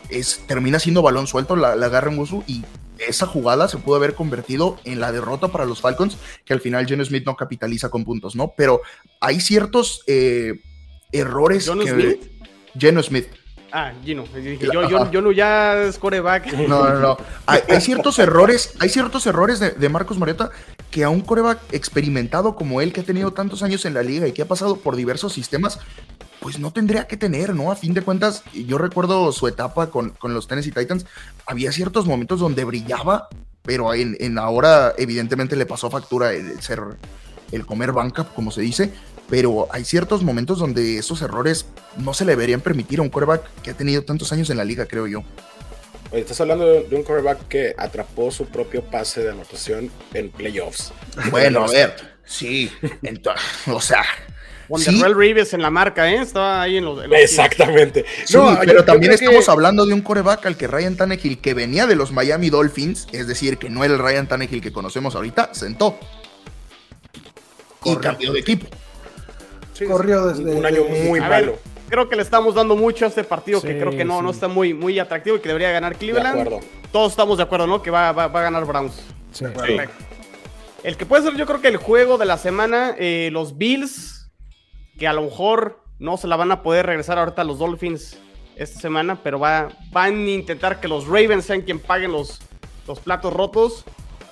[0.10, 2.64] es, termina siendo balón suelto, la, la agarra en y
[3.00, 6.88] esa jugada se pudo haber convertido en la derrota para los Falcons, que al final
[6.88, 8.54] Geno Smith no capitaliza con puntos, ¿no?
[8.58, 8.82] Pero
[9.20, 10.62] hay ciertos eh,
[11.12, 12.20] errores que,
[12.78, 13.28] Geno Smith.
[13.72, 14.24] Ah, Gino.
[14.62, 16.54] yo, yo, no ya es coreback.
[16.54, 17.18] No, no, no.
[17.46, 20.52] Hay, ciertos errores, hay ciertos errores de, Marcos Mariota
[20.90, 24.28] que a un coreback experimentado como él, que ha tenido tantos años en la liga
[24.28, 25.80] y que ha pasado por diversos sistemas,
[26.48, 27.74] pues no tendría que tener, ¿no?
[27.74, 31.06] A fin de cuentas, yo recuerdo su etapa con, con los Tennessee Titans,
[31.46, 33.28] había ciertos momentos donde brillaba,
[33.64, 36.80] pero en, en ahora evidentemente le pasó factura el ser,
[37.52, 38.94] el comer banca, como se dice,
[39.30, 41.66] pero hay ciertos momentos donde esos errores
[41.98, 44.64] no se le deberían permitir a un quarterback que ha tenido tantos años en la
[44.64, 45.24] liga, creo yo.
[46.14, 50.94] estás hablando de un quarterback que atrapó su propio pase de anotación en playoffs.
[51.30, 52.72] Bueno, a ver, sí,
[53.66, 54.06] o sea.
[54.70, 56.22] Wonderwell Reeves en la marca, ¿eh?
[56.22, 57.00] Estaba ahí en los.
[57.12, 58.06] Exactamente.
[58.34, 61.96] no, pero también estamos hablando de un coreback al que Ryan Tannehill, que venía de
[61.96, 65.98] los Miami Dolphins, es decir, que no era el Ryan Tannehill que conocemos ahorita, sentó.
[67.86, 68.68] Y cambió de equipo
[69.86, 71.58] corrió desde un año muy malo.
[71.90, 74.48] creo que le estamos dando mucho a este partido que creo que no, no está
[74.48, 76.62] muy, muy atractivo y que debería ganar Cleveland.
[76.92, 77.82] Todos estamos de acuerdo, ¿no?
[77.82, 78.94] Que va, va, a ganar Browns.
[79.32, 79.46] Sí.
[80.84, 84.17] El que puede ser, yo creo que el juego de la semana, eh, los Bills,
[84.98, 88.18] que a lo mejor no se la van a poder regresar ahorita a los Dolphins
[88.56, 92.40] esta semana, pero va, van a intentar que los Ravens sean quien paguen los,
[92.88, 93.86] los platos rotos.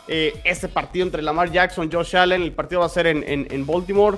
[0.08, 3.66] Eh, este partido entre Lamar Jackson, Josh Allen, el partido va a ser en, en
[3.66, 4.18] Baltimore.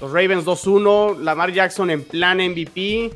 [0.00, 3.12] Los Ravens 2-1, Lamar Jackson en plan MVP.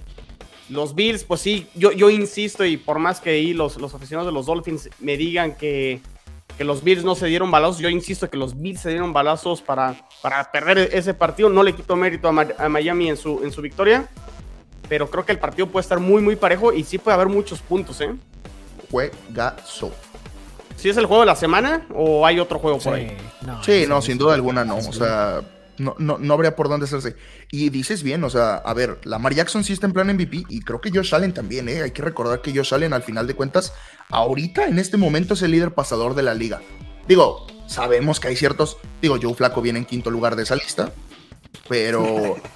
[0.68, 4.32] Los Bills, pues sí, yo, yo insisto y por más que ahí los, los aficionados
[4.32, 6.00] de los Dolphins me digan que,
[6.56, 9.62] que los Bills no se dieron balazos, yo insisto que los Bills se dieron balazos
[9.62, 11.48] para, para perder ese partido.
[11.48, 14.08] No le quito mérito a, Miami en su, en su victoria,
[14.88, 17.60] pero creo que el partido puede estar muy, muy parejo y sí puede haber muchos
[17.60, 18.14] puntos, ¿eh?
[18.90, 19.92] Juegazo.
[20.76, 23.16] ¿Sí es el juego de la semana o hay otro juego por ahí?
[23.62, 24.76] sí, no, sin duda alguna no.
[24.76, 25.42] O sea
[25.78, 27.16] no, no, no, habría por dónde hacerse.
[27.50, 30.60] Y dices bien, o sea, a ver, Lamar Jackson sí está en plan MVP y
[30.60, 31.82] creo que Josh Allen también, ¿eh?
[31.82, 33.72] Hay que recordar que Josh Allen, al final de cuentas,
[34.10, 36.60] ahorita en este momento es el líder pasador de la liga.
[37.08, 38.76] Digo, sabemos que hay ciertos.
[39.00, 40.92] Digo, Joe Flaco viene en quinto lugar de esa lista,
[41.68, 42.36] pero.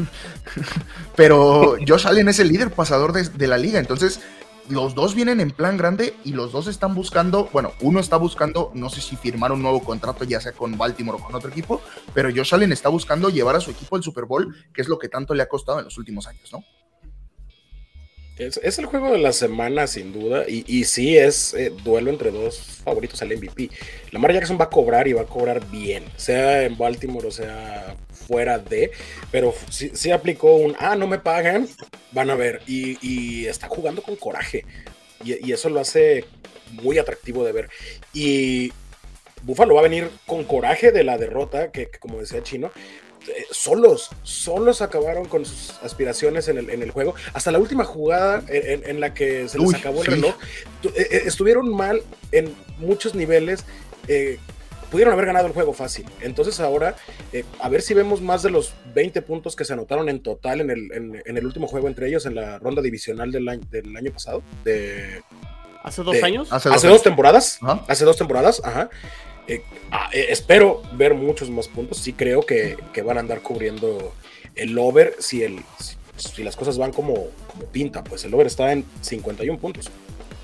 [1.16, 4.20] pero Josh Allen es el líder pasador de, de la liga, entonces
[4.68, 8.70] los dos vienen en plan grande y los dos están buscando, bueno, uno está buscando,
[8.74, 11.80] no sé si firmar un nuevo contrato, ya sea con Baltimore o con otro equipo,
[12.14, 14.98] pero Josh Allen está buscando llevar a su equipo al Super Bowl, que es lo
[14.98, 16.64] que tanto le ha costado en los últimos años, ¿no?
[18.40, 22.30] Es, el juego de la semana, sin duda, y, y sí es eh, duelo entre
[22.30, 23.68] dos favoritos al MVP.
[24.12, 27.94] Lamar Jackson va a cobrar y va a cobrar bien, sea en Baltimore o sea
[28.26, 28.92] fuera de,
[29.30, 31.68] pero sí, aplicó un, ah, no me pagan,
[32.12, 34.64] van a ver, y, está jugando con coraje,
[35.22, 36.24] y, eso lo hace
[36.70, 37.68] muy atractivo de ver.
[38.14, 38.72] Y
[39.42, 42.70] Buffalo va a venir con coraje de la derrota, que como decía Chino,
[43.28, 47.14] eh, solos, solos acabaron con sus aspiraciones en el, en el juego.
[47.32, 50.34] Hasta la última jugada en, la que se les acabó el reloj,
[50.84, 52.02] eh, eh, estuvieron mal
[52.32, 53.64] en muchos niveles.
[54.90, 56.06] pudieron haber ganado el juego fácil.
[56.20, 56.96] Entonces ahora,
[57.60, 60.70] a ver si vemos más de los 20 puntos que se anotaron en total en
[60.70, 64.12] el, en, el último juego entre ellos en la ronda divisional del año, del año
[64.12, 64.42] pasado.
[64.64, 65.22] De,
[65.82, 66.52] ¿Hace dos años?
[66.52, 67.58] Hace, dos, temporadas.
[67.88, 68.90] Hace dos temporadas, ajá.
[69.46, 71.98] Eh, ah, eh, espero ver muchos más puntos.
[71.98, 74.12] Sí creo que, van a andar cubriendo
[74.54, 75.60] el over si el,
[76.16, 79.90] si las cosas van como, como pinta, pues el over está en 51 puntos.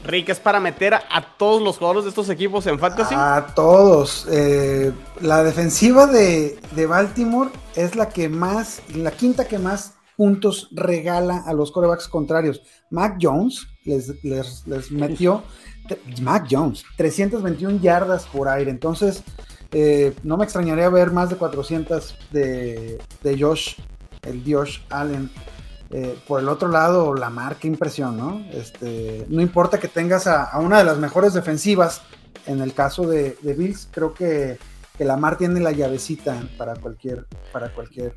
[0.06, 3.14] Rick, ¿es para meter a todos los jugadores de estos equipos en fantasy?
[3.16, 4.26] A todos.
[4.30, 11.42] Eh, la defensiva de, Baltimore es la que más, la quinta que más puntos regala
[11.46, 12.62] a los corebacks contrarios.
[12.90, 15.42] Mac Jones les, les, metió,
[16.20, 18.70] Mac Jones, 321 yardas por aire.
[18.70, 19.22] Entonces,
[19.72, 23.76] eh, no me extrañaría ver más de 400 de, de Josh,
[24.22, 25.30] el Josh Allen.
[25.90, 28.44] Eh, por el otro lado, la marca impresión, ¿no?
[28.52, 32.02] Este, no importa que tengas a, una de las mejores defensivas,
[32.46, 34.58] en el caso de, Bills, creo que,
[34.98, 38.16] que Lamar tiene la llavecita para cualquier, para cualquier.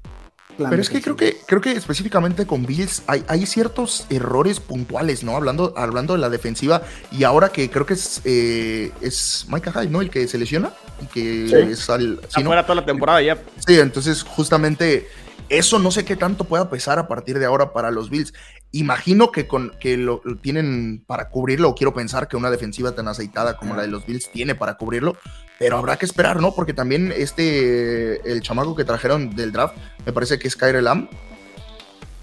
[0.68, 5.24] Pero es que creo que creo que específicamente con Bills hay, hay, ciertos errores puntuales,
[5.24, 5.36] ¿no?
[5.36, 9.90] Hablando, hablando de la defensiva, y ahora que creo que es, eh, es Micah Hyde,
[9.90, 10.02] ¿no?
[10.02, 12.20] El que se lesiona y que es al.
[12.28, 13.38] ¿sí, toda la temporada ya.
[13.66, 15.08] Sí, entonces justamente
[15.50, 18.34] eso no sé qué tanto pueda pesar a partir de ahora para los Bills.
[18.72, 23.08] Imagino que con que lo, tienen para cubrirlo, o quiero pensar que una defensiva tan
[23.08, 25.18] aceitada como la de los Bills tiene para cubrirlo,
[25.60, 26.56] pero habrá que esperar, ¿no?
[26.56, 31.10] Porque también este, el chamaco que trajeron del draft, me parece que es Kyrie Lamb.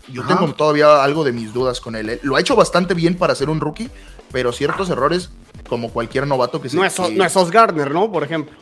[0.08, 2.08] Yo tengo todavía algo de mis dudas con él.
[2.08, 2.20] ¿eh?
[2.22, 3.90] Lo ha hecho bastante bien para ser un rookie,
[4.32, 5.30] pero ciertos errores,
[5.68, 6.76] como cualquier novato que se.
[6.76, 8.10] No es, no es Os Gardner, ¿no?
[8.10, 8.56] Por ejemplo.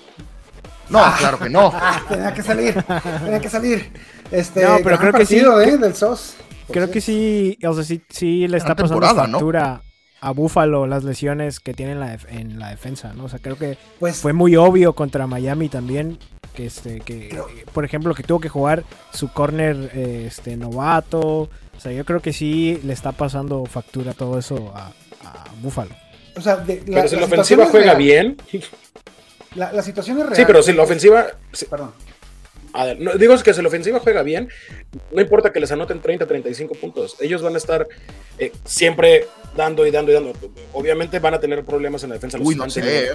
[0.88, 1.72] No, claro que no.
[2.08, 2.82] tenía que salir,
[3.22, 3.92] tenía que salir.
[4.30, 5.36] Este, no, pero creo que sí.
[5.36, 5.78] ¿eh?
[5.78, 6.36] Del SOS.
[6.72, 9.83] Creo que sí, o sea, sí, sí le está pasando factura
[10.24, 13.24] a Buffalo las lesiones que tiene en la, en la defensa, ¿no?
[13.24, 16.18] O sea, creo que pues, fue muy obvio contra Miami también
[16.54, 17.36] que este que
[17.72, 22.32] por ejemplo que tuvo que jugar su corner este novato, o sea, yo creo que
[22.32, 25.94] sí le está pasando factura todo eso a, a Buffalo.
[26.36, 28.38] O sea, de, la, pero si la, ofensiva juega bien,
[29.54, 30.36] la, situación es real.
[30.36, 31.26] Sí, pero si la ofensiva.
[31.68, 31.92] Perdón.
[32.74, 34.48] A ver, no, digo que si la ofensiva juega bien,
[35.12, 37.16] no importa que les anoten 30, 35 puntos.
[37.20, 37.86] Ellos van a estar
[38.36, 40.32] eh, siempre dando y dando y dando.
[40.72, 42.36] Obviamente van a tener problemas en la defensa.
[42.40, 43.06] Uy, no sé.
[43.06, 43.10] ¿eh?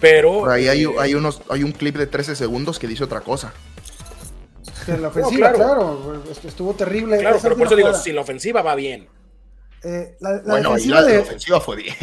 [0.00, 0.40] Pero.
[0.40, 3.20] Por ahí hay, eh, hay, unos, hay un clip de 13 segundos que dice otra
[3.20, 3.54] cosa.
[4.88, 6.20] la ofensiva, claro.
[6.44, 7.18] estuvo terrible.
[7.18, 9.06] Claro, pero por eso digo, si la ofensiva va bien.
[10.18, 11.94] la, bueno, defensiva la, ofensiva fue bien.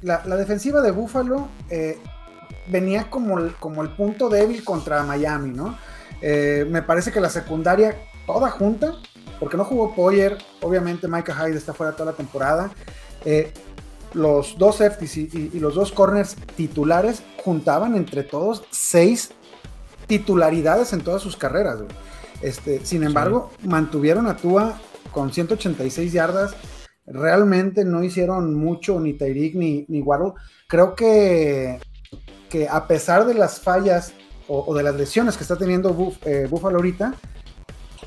[0.00, 1.48] La, defensiva de Buffalo
[2.66, 5.78] venía como el, como el punto débil contra Miami, ¿no?
[6.20, 8.94] Eh, me parece que la secundaria toda junta,
[9.38, 12.70] porque no jugó Poyer, obviamente Micah Hyde está fuera toda la temporada.
[13.24, 13.52] Eh,
[14.14, 19.32] los dos safeties y, los dos corners titulares juntaban entre todos seis
[20.06, 21.80] titularidades en todas sus carreras.
[22.40, 24.78] Este, sin embargo, mantuvieron a Tua
[25.10, 26.54] con 186 yardas.
[27.06, 30.32] Realmente no hicieron mucho ni Tyreek ni, ni Waddle.
[30.68, 31.80] Creo que
[32.54, 34.12] que a pesar de las fallas
[34.46, 37.14] o, de las lesiones que está teniendo eh, Buffalo ahorita,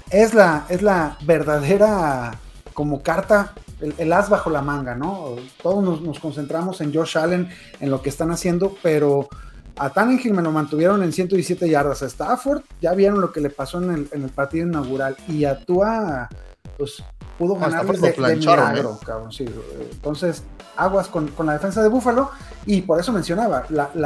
[0.09, 2.39] es la, es la verdadera
[2.73, 3.51] como carta,
[3.97, 5.35] el, as bajo la manga, ¿no?
[5.61, 7.49] Todos nos, concentramos en Josh Allen,
[7.81, 9.27] en lo que están haciendo, pero
[9.75, 12.01] a Tannehill me lo mantuvieron en 117 yardas.
[12.01, 15.43] A Stafford ya vieron lo que le pasó en el, en el partido inaugural y
[15.43, 16.29] a Tua,
[16.77, 17.03] pues
[17.37, 19.45] pudo ganar de, de milagro, cabrón, sí.
[19.91, 20.43] Entonces,
[20.77, 22.31] aguas con, la defensa de Búfalo.
[22.65, 23.65] Y por eso mencionaba,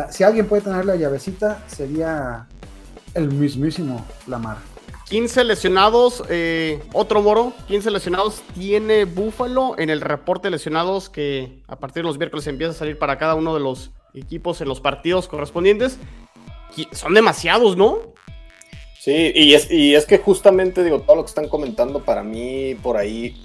[0.10, 2.48] si alguien puede tener la llavecita, sería
[3.14, 4.58] el mismísimo Lamar.
[5.10, 11.62] 15 lesionados, eh, otro moro, 15 lesionados tiene Búfalo en el reporte de lesionados que
[11.68, 14.70] a partir de los miércoles empieza a salir para cada uno de los equipos en
[14.70, 15.98] los partidos correspondientes.
[16.94, 18.14] Son demasiados, ¿no?
[19.02, 22.76] Sí, y es, y es que justamente digo, todo lo que están comentando para mí
[22.84, 23.36] por ahí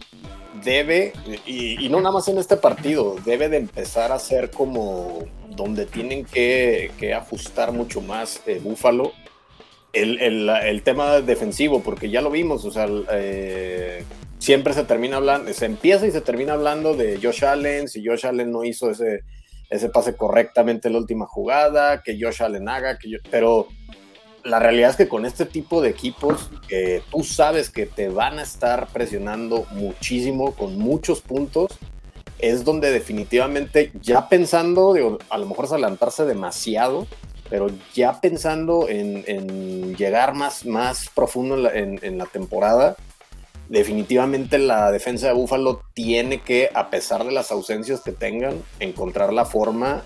[0.62, 1.14] debe,
[1.46, 6.26] y, no nada más en este partido, debe de empezar a ser como donde tienen
[6.26, 9.12] que, ajustar mucho más eh, Búfalo.
[9.94, 14.04] El, tema defensivo, porque ya lo vimos, o sea, eh,
[14.38, 18.26] siempre se termina hablando, se empieza y se termina hablando de Josh Allen, si Josh
[18.26, 19.22] Allen no hizo ese,
[19.70, 23.68] ese pase correctamente en la última jugada, que Josh Allen haga, que pero
[24.46, 28.38] la realidad es que con este tipo de equipos, que tú sabes que te van
[28.38, 31.78] a estar presionando muchísimo, con muchos puntos,
[32.38, 37.08] es donde definitivamente ya pensando, a lo mejor es adelantarse demasiado,
[37.50, 42.96] pero ya pensando en, llegar más, más profundo en la, temporada,
[43.68, 49.32] definitivamente la defensa de Búfalo tiene que, a pesar de las ausencias que tengan, encontrar
[49.32, 50.02] la forma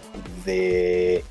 [0.46, 1.24] de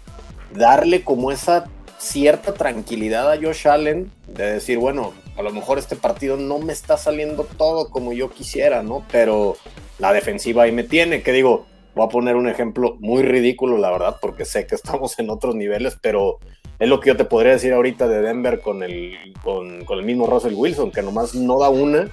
[0.53, 1.65] darle como esa
[1.99, 6.73] cierta tranquilidad a Josh Allen de decir, bueno, a lo mejor este partido no me
[6.73, 9.05] está saliendo todo como yo quisiera, ¿no?
[9.11, 9.57] Pero
[9.99, 13.91] la defensiva ahí me tiene, que digo, voy a poner un ejemplo muy ridículo, la
[13.91, 16.39] verdad, porque sé que estamos en otros niveles, pero
[16.79, 20.25] es lo que yo te podría decir ahorita de Denver con el, con, el mismo
[20.25, 22.07] Russell Wilson, que nomás no da una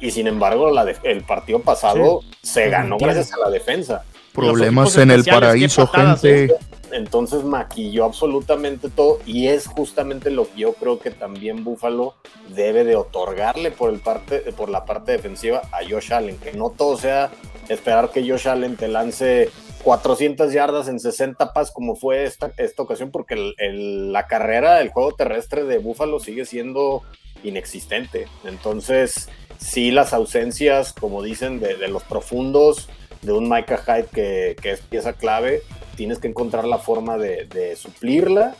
[0.00, 0.70] Y sin embargo,
[1.04, 4.04] el partido pasado se ganó gracias a la defensa.
[4.34, 6.44] Problemas en el paraíso, gente.
[6.44, 6.50] ¿eh?
[6.92, 12.14] Entonces maquilló absolutamente todo y es justamente lo que yo creo que también Buffalo
[12.54, 16.70] debe de otorgarle por, el parte, por la parte defensiva a Josh Allen, que no
[16.70, 17.30] todo sea
[17.68, 19.50] esperar que Josh Allen te lance
[19.84, 25.12] 400 yardas en 60 pas como fue esta, esta ocasión, porque la carrera, el juego
[25.12, 27.02] terrestre de Buffalo sigue siendo
[27.42, 28.26] inexistente.
[28.44, 29.28] Entonces,
[29.58, 32.88] sí, las ausencias, como dicen, de, los profundos,
[33.22, 35.62] de un Micah Hyde que, que, es pieza clave,
[35.96, 38.54] tienes que encontrar la forma de, suplirla.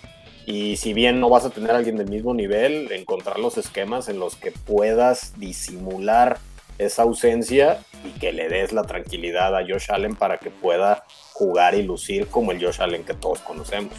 [0.44, 4.18] Y si bien no vas a tener alguien del mismo nivel, encontrar los esquemas en
[4.18, 6.38] los que puedas disimular
[6.78, 11.76] esa ausencia y que le des la tranquilidad a Josh Allen para que pueda jugar
[11.76, 13.92] y lucir como el Josh Allen que todos conocemos.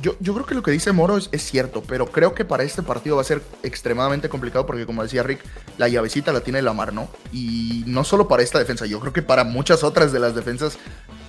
[0.00, 2.82] Yo, yo creo que lo que dice Moro es, cierto, pero creo que para este
[2.84, 5.40] partido va a ser extremadamente complicado porque, como decía Rick,
[5.76, 7.08] la llavecita la tiene Lamar, ¿no?
[7.32, 10.78] Y no solo para esta defensa, yo creo que para muchas otras de las defensas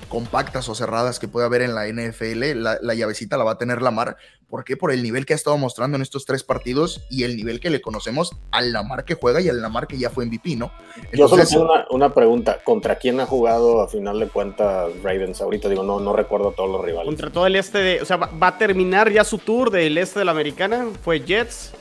[0.09, 3.81] compactas o cerradas que puede haber en la NFL, la, llavecita la va a tener
[3.81, 4.17] Lamar.
[4.49, 4.75] ¿Por qué?
[4.75, 7.69] Por el nivel que ha estado mostrando en estos tres partidos y el nivel que
[7.69, 10.71] le conocemos al Lamar que juega y al Lamar que ya fue MVP, ¿no?
[11.13, 12.59] Yo solo tengo una, pregunta.
[12.63, 15.39] ¿Contra quién ha jugado a final de cuentas Ravens?
[15.41, 17.05] Ahorita digo, no, no recuerdo todos los rivales.
[17.05, 18.01] Contra todo el este de...
[18.01, 20.87] O sea, va, a terminar ya su tour del este de la americana.
[21.03, 21.71] Fue Jets,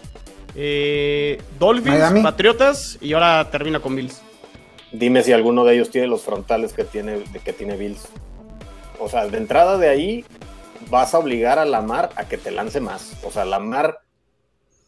[0.55, 4.21] eh, Dolphins, Patriotas y ahora termina con Bills.
[4.93, 8.09] Dime si alguno de ellos tiene los frontales que tiene, que tiene Bills.
[8.99, 10.25] O sea, de entrada de ahí
[10.89, 13.13] vas a obligar a Lamar a que te lance más.
[13.23, 13.99] O sea, Lamar,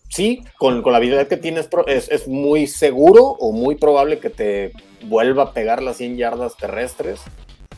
[0.09, 4.73] sí, con, la habilidad que tienes es, es, muy seguro o muy probable que te
[5.05, 7.21] vuelva a pegar las 100 yardas terrestres,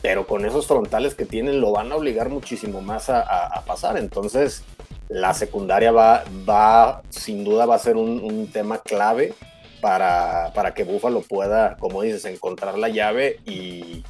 [0.01, 3.97] pero con esos frontales que tienen lo van a obligar muchísimo más a, pasar.
[3.97, 4.63] Entonces,
[5.09, 9.33] la secundaria va, va, sin duda va a ser un tema clave
[9.83, 14.01] para, para que Buffalo pueda, como dices, encontrar la llave y,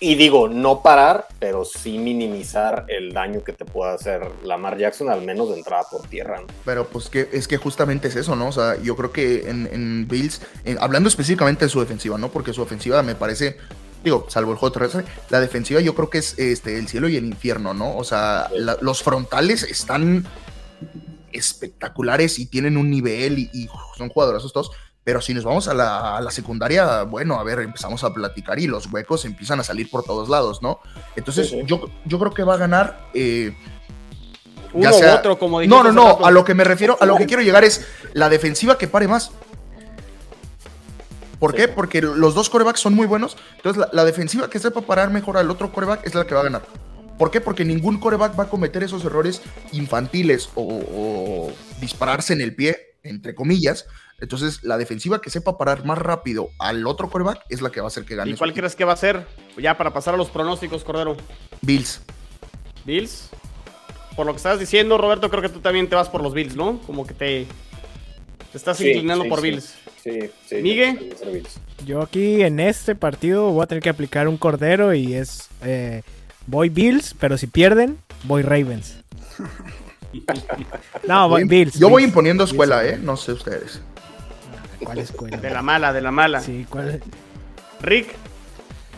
[0.00, 5.10] y digo, no parar, pero sí minimizar el daño que te pueda hacer Lamar Jackson,
[5.10, 6.40] al menos de entrada por tierra.
[6.64, 8.48] Pero pues que es que justamente es eso, ¿no?
[8.48, 10.40] O sea, yo creo que en, Bills,
[10.80, 12.30] hablando específicamente de su defensiva, ¿no?
[12.30, 13.58] Porque su ofensiva me parece,
[14.02, 17.16] digo, salvo el juego terrestre, la defensiva yo creo que es este, el cielo y
[17.16, 17.94] el infierno, ¿no?
[17.94, 18.48] O sea,
[18.80, 20.24] los frontales están
[21.32, 24.70] espectaculares y tienen un nivel y, son jugadorazos todos.
[25.04, 28.86] Pero si nos vamos a la, secundaria, bueno, a ver, empezamos a platicar y los
[28.86, 30.78] huecos empiezan a salir por todos lados, ¿no?
[31.16, 33.08] Entonces, Yo, yo creo que va a ganar.
[33.12, 33.52] Eh,
[34.72, 36.24] Uno u otro, como No, no, no.
[36.24, 39.08] A lo que me refiero, a lo que quiero llegar es la defensiva que pare
[39.08, 39.32] más.
[41.42, 41.66] ¿Por qué?
[41.66, 43.36] Porque los dos corebacks son muy buenos.
[43.56, 46.44] Entonces, la, defensiva que sepa parar mejor al otro coreback es la que va a
[46.44, 46.62] ganar.
[47.18, 47.40] ¿Por qué?
[47.40, 53.34] Porque ningún coreback va a cometer esos errores infantiles o, dispararse en el pie, entre
[53.34, 53.86] comillas.
[54.20, 57.86] Entonces, la defensiva que sepa parar más rápido al otro coreback es la que va
[57.86, 58.30] a hacer que gane.
[58.30, 59.26] ¿Y cuál crees que va a ser?
[59.56, 61.16] Ya para pasar a los pronósticos, Cordero.
[61.60, 62.00] Bills.
[62.84, 63.30] Bills.
[64.14, 66.54] Por lo que estás diciendo, Roberto, creo que tú también te vas por los Bills,
[66.54, 66.80] ¿no?
[66.82, 67.46] Como que te,
[68.54, 69.74] estás inclinando por Bills.
[70.02, 70.56] Sí, sí.
[70.56, 71.14] ¿Migue?
[71.86, 75.48] Yo aquí en este partido voy a tener que aplicar un Cordero y es...
[75.62, 76.02] Eh,
[76.46, 78.96] Voy Bills, pero si pierden, voy Ravens.
[81.08, 81.78] no, voy Bills.
[81.78, 82.98] Yo voy imponiendo escuela, ¿eh?
[83.00, 83.80] No sé ustedes.
[84.82, 85.36] ¿Cuál escuela?
[85.36, 86.40] De la mala, de la mala.
[86.40, 87.00] Sí, ¿cuál?
[87.80, 88.08] Rick.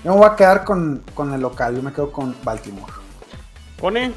[0.05, 1.03] Yo me voy a quedar con,
[1.33, 2.93] el local, yo me quedo con Baltimore.
[3.79, 4.13] ¿Pone?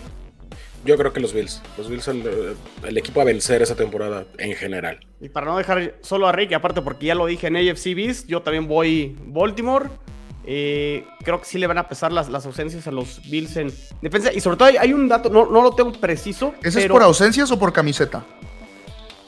[0.84, 1.62] Yo creo que los Bills.
[1.78, 2.24] Los Bills son
[2.84, 5.00] el, equipo a vencer esa temporada en general.
[5.22, 7.96] Y para no dejar solo a Rick, y aparte porque ya lo dije en AFC
[7.96, 9.90] Beast, yo también voy Baltimore.
[10.50, 13.74] Eh, creo que sí le van a pesar las, las, ausencias a los Bills en
[14.02, 14.32] defensa.
[14.32, 16.54] Y sobre todo hay, un dato, no, no, lo tengo preciso.
[16.64, 18.24] ¿Ese es por ausencias o por camiseta?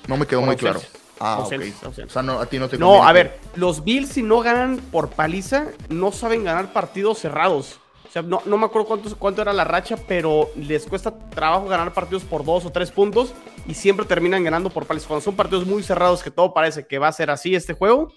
[0.07, 0.79] No me quedó muy claro.
[1.19, 1.39] Ah.
[1.39, 4.77] O sea, no, a ti no te No, a ver, los Bills si no ganan
[4.77, 7.81] por paliza, no saben ganar partidos cerrados.
[8.07, 11.67] O sea, no, no me acuerdo cuánto, cuánto era la racha, pero les cuesta trabajo
[11.67, 13.33] ganar partidos por dos o tres puntos
[13.67, 15.09] y siempre terminan ganando por paliza.
[15.09, 18.13] Cuando son partidos muy cerrados, que todo parece que va a ser así este juego,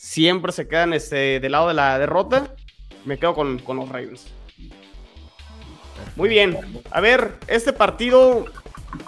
[0.00, 2.54] siempre se quedan este, del lado de la derrota.
[3.04, 4.28] Me quedo con, los Ravens.
[6.16, 6.56] Muy bien.
[6.90, 8.46] A ver, este partido,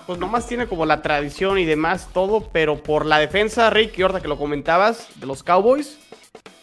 [0.07, 4.20] pues nomás tiene como la tradición y demás todo, pero por la defensa, Rick, y
[4.20, 5.99] que lo comentabas, de los Cowboys,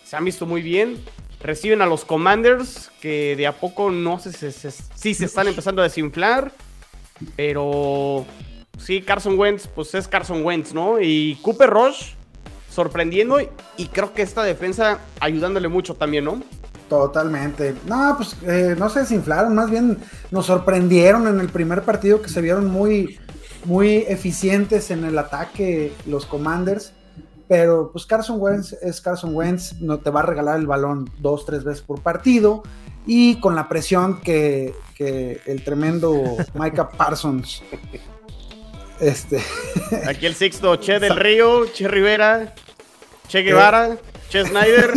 [0.04, 1.04] se han visto muy bien.
[1.42, 5.86] Reciben a los Commanders, que de a poco no sé si se están empezando a
[5.86, 6.52] desinflar,
[7.36, 8.26] pero
[8.78, 11.02] sí, Carson Wentz, pues es Carson Wentz, ¿no?
[11.02, 12.19] Y Cooper Rush
[12.80, 16.42] sorprendiendo y creo que esta defensa ayudándole mucho también, ¿no?
[16.88, 17.76] Totalmente.
[17.86, 19.98] No, pues eh, no se desinflaron, más bien
[20.32, 23.20] nos sorprendieron en el primer partido que se vieron muy,
[23.66, 26.94] muy eficientes en el ataque los Commanders.
[27.50, 31.46] pero pues Carson Wentz es Carson Wentz, no te va a regalar el balón dos,
[31.46, 32.64] tres veces por partido
[33.06, 37.62] y con la presión que, el tremendo Micah Parsons.
[39.00, 39.42] Este.
[40.08, 42.54] Aquí el sexto, Che del Río, Che Rivera,
[43.30, 43.96] Che Guevara,
[44.28, 44.92] Che Snyder.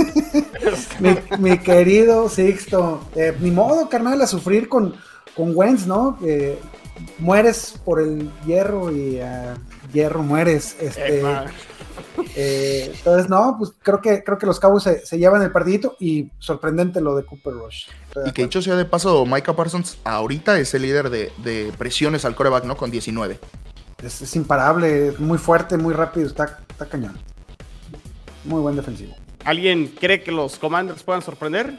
[1.39, 4.95] mi, querido Sixto, eh, ni modo, carnal, a sufrir con,
[5.37, 6.17] con Wentz, ¿no?
[6.19, 6.59] Que
[7.19, 9.59] mueres por el hierro y a
[9.93, 10.77] hierro mueres.
[10.81, 11.23] Este,
[12.35, 16.31] eh, entonces, no, pues creo que, creo que los Cowboys se, llevan el partidito y
[16.39, 17.89] sorprendente lo de Cooper Rush.
[18.25, 22.35] Y que dicho sea de paso, Micah Parsons ahorita es el líder de, presiones al
[22.35, 22.79] coreback, ¿no?
[22.79, 23.39] Con 19.
[24.03, 27.32] Es, imparable, muy fuerte, muy rápido, está, está cañón.
[28.45, 29.15] Muy buen defensivo.
[29.45, 31.79] ¿Alguien cree que los Commanders puedan sorprender?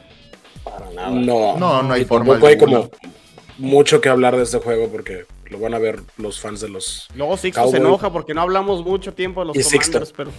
[0.64, 1.10] Para nada.
[1.10, 2.38] No, no, no hay forma.
[2.46, 2.90] hay como
[3.58, 7.08] mucho que hablar de este juego porque lo van a ver los fans de los.
[7.14, 10.30] Luego Sixto se enoja porque no hablamos mucho tiempo de los Commanders, pero.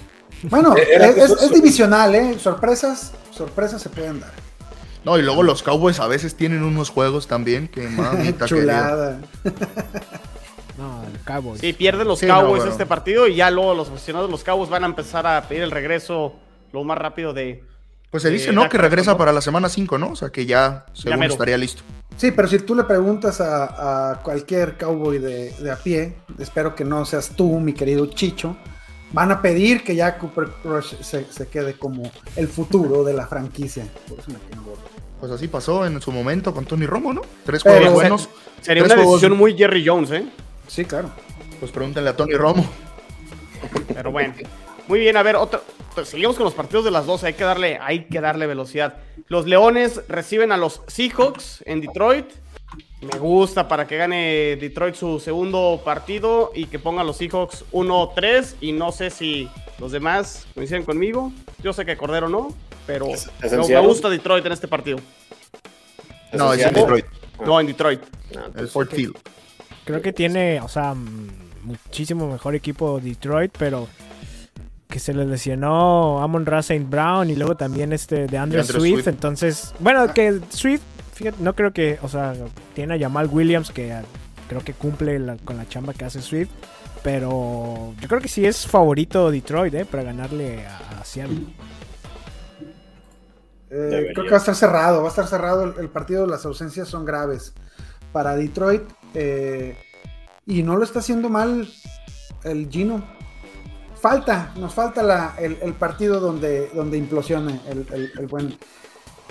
[0.43, 2.37] Bueno, eh, es, divisional, ¿eh?
[2.39, 4.31] Sorpresas, sorpresas se pueden dar.
[5.03, 9.21] No, y luego los Cowboys a veces tienen unos juegos también que mamita Chulada.
[10.77, 11.61] no, Cowboys.
[11.61, 14.83] Sí, pierden los Cowboys este partido y ya luego los aficionados de los Cowboys van
[14.83, 16.35] a empezar a pedir el regreso
[16.71, 17.63] lo más rápido de.
[18.11, 18.69] Pues se dice, ¿no?
[18.69, 20.09] Que regresa para la semana 5, ¿no?
[20.11, 21.83] O sea que ya según estaría listo.
[22.17, 27.03] Sí, pero si tú le preguntas a, cualquier cowboy de, a pie, espero que no
[27.05, 28.55] seas tú, mi querido Chicho,
[29.11, 33.85] van a pedir que ya Cooper Crush se, quede como el futuro de la franquicia.
[35.19, 37.21] Pues así pasó en su momento con Tony Romo, ¿no?
[37.45, 38.29] Tres juegos buenos.
[38.61, 40.25] Sería una decisión muy Jerry Jones, ¿eh?
[40.67, 41.11] Sí, claro.
[41.59, 42.65] Pues pregúntenle a Tony Romo.
[43.93, 44.33] Pero bueno.
[44.87, 45.63] Muy bien, a ver, otro,
[45.95, 48.97] pues, seguimos con los partidos de las dos, hay que darle, hay que darle velocidad.
[49.29, 52.27] Los Leones reciben a los Seahawks en Detroit.
[53.01, 57.65] Me gusta para que gane Detroit su segundo partido y que ponga a los Seahawks
[57.71, 59.49] 1-3 y no sé si
[59.79, 61.31] los demás coinciden conmigo.
[61.63, 62.53] Yo sé que Cordero no,
[62.85, 63.07] pero
[63.41, 64.99] me gusta Detroit en este partido.
[66.33, 67.05] No, es en Detroit.
[67.43, 68.01] No, en Detroit.
[68.55, 69.15] el Fort Field.
[69.85, 70.95] Creo que tiene, o sea,
[71.63, 73.87] muchísimo mejor equipo Detroit, pero
[74.89, 76.85] que se le lesionó Amon Ra St.
[76.89, 80.81] Brown y luego también este de Andrew, Swift, Entonces, bueno, que Swift,
[81.13, 82.33] fíjate, no creo que, o sea,
[82.73, 83.95] tiene a Jamal Williams que
[84.47, 86.49] creo que cumple con la chamba que hace Swift.
[87.03, 89.85] Pero yo creo que sí es favorito Detroit, ¿eh?
[89.85, 91.45] Para ganarle a, Seattle.
[93.69, 96.87] Eh, creo que va a estar cerrado, va a estar cerrado el, partido, las ausencias
[96.87, 97.53] son graves
[98.11, 98.81] para Detroit
[99.15, 99.75] eh,
[100.45, 101.67] y no lo está haciendo mal
[102.43, 103.03] el Gino
[104.05, 108.55] falta, nos falta el, partido donde, donde implosione el, buen,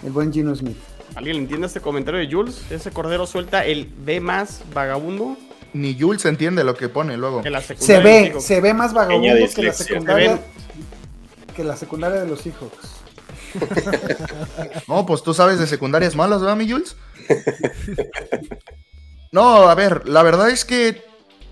[0.02, 0.76] el buen Gino Smith.
[1.14, 2.60] ¿Alguien entiende este comentario de Jules?
[2.70, 5.36] Ese cordero suelta el B más vagabundo.
[5.74, 7.42] Ni Jules entiende lo que pone luego.
[7.78, 10.40] se ve, se ve más vagabundo que la secundaria.
[11.54, 12.94] Que la secundaria de los Seahawks.
[14.88, 16.96] no, pues tú sabes de secundarias malas, ¿verdad, mi Jules?
[19.34, 21.04] No, a ver, la verdad es que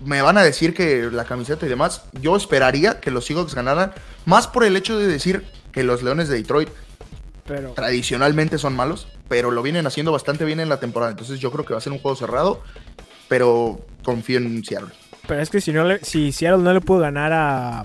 [0.05, 3.91] me van a decir que la camiseta y demás, yo esperaría que los Seahawks ganaran,
[4.23, 6.69] más por el hecho de decir que los Leones de Detroit
[7.75, 11.11] tradicionalmente son malos, pero lo vienen haciendo bastante bien en la temporada.
[11.11, 12.61] Entonces yo creo que va a ser un juego cerrado,
[13.27, 14.93] pero confío en Seattle.
[15.27, 17.83] Pero es que si, no si Seattle no le pudo ganar a,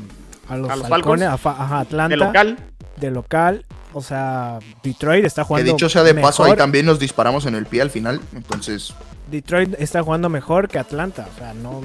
[0.56, 2.08] los, Falcones, a, Atlanta.
[2.08, 2.58] De local.
[2.98, 3.66] De local.
[3.92, 5.66] O sea, Detroit está jugando.
[5.66, 8.20] Que dicho sea de paso, ahí también nos disparamos en el pie al final.
[8.32, 8.94] Entonces.
[9.30, 11.28] Detroit está jugando mejor que Atlanta.
[11.34, 11.80] O sea, no.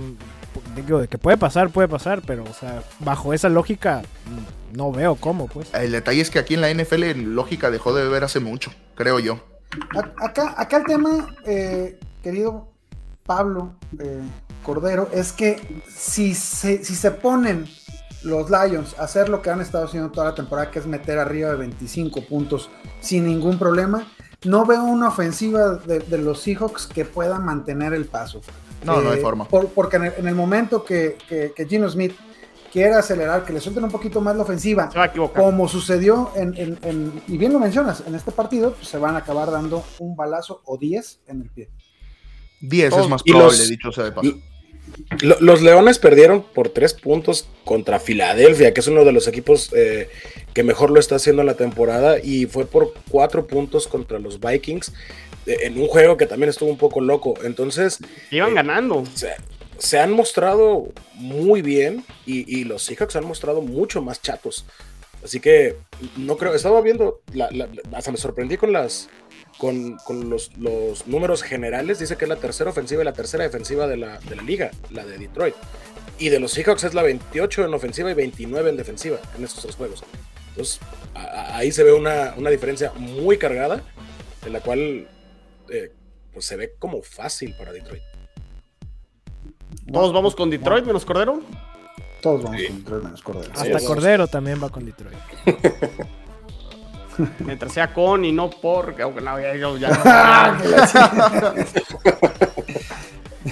[0.75, 4.03] Digo, que puede pasar, puede pasar, pero, o sea, bajo esa lógica,
[4.71, 5.73] no veo cómo, pues.
[5.73, 9.19] El detalle es que aquí en la NFL, lógica dejó de beber hace mucho, creo
[9.19, 9.39] yo.
[10.21, 12.71] Acá, acá el tema, eh, querido
[13.25, 14.21] Pablo eh,
[14.63, 17.65] Cordero, es que si se, si se ponen
[18.23, 21.19] los Lions a hacer lo que han estado haciendo toda la temporada, que es meter
[21.19, 22.69] arriba de 25 puntos
[23.01, 24.07] sin ningún problema,
[24.45, 28.41] no veo una ofensiva de, los Seahawks que pueda mantener el paso.
[28.83, 29.47] No, no hay eh, forma.
[29.47, 32.13] porque en el, momento que, que, Gino Smith
[32.71, 34.89] quiera acelerar, que le suelten un poquito más la ofensiva,
[35.33, 39.51] como sucedió en, y bien lo mencionas, en este partido, pues se van a acabar
[39.51, 41.69] dando un balazo o 10 en el pie.
[42.61, 44.31] 10 es más probable, dicho sea de paso.
[45.21, 50.09] Los Leones perdieron por tres puntos contra Filadelfia, que es uno de los equipos eh,
[50.53, 54.39] que mejor lo está haciendo en la temporada, y fue por cuatro puntos contra los
[54.39, 54.93] Vikings,
[55.45, 57.35] eh, en un juego que también estuvo un poco loco.
[57.43, 57.99] Entonces.
[58.31, 59.03] Iban eh, ganando.
[59.77, 64.65] Se, han mostrado muy bien, y, los Seahawks han mostrado mucho más chatos.
[65.23, 65.77] Así que
[66.17, 67.21] no creo, estaba viendo,
[67.93, 69.09] hasta me sorprendí con las
[69.57, 69.97] con,
[70.29, 70.51] los,
[71.07, 74.71] números generales, dice que es la tercera ofensiva y la tercera defensiva de la, liga,
[74.91, 75.55] la de Detroit.
[76.19, 79.63] Y de los Seahawks es la 28 en ofensiva y 29 en defensiva en estos
[79.63, 80.03] tres juegos.
[80.49, 80.79] Entonces,
[81.13, 83.83] ahí se ve una, diferencia muy cargada,
[84.45, 85.07] en la cual
[85.69, 85.91] eh,
[86.31, 88.03] pues se ve como fácil para Detroit.
[89.91, 91.41] ¿Todos vamos con Detroit menos Cordero?
[92.21, 93.53] Todos vamos con Detroit menos Cordero.
[93.55, 95.17] Hasta Cordero también va con Detroit.
[97.39, 99.39] Mientras sea con y no por, aunque no,
[99.77, 100.57] ya,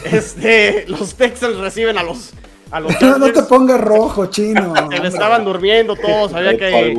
[0.05, 2.34] este, los Texans reciben a los
[2.72, 4.74] a los no, te pongas rojo, chino.
[4.89, 6.95] Se estaban durmiendo todos, había que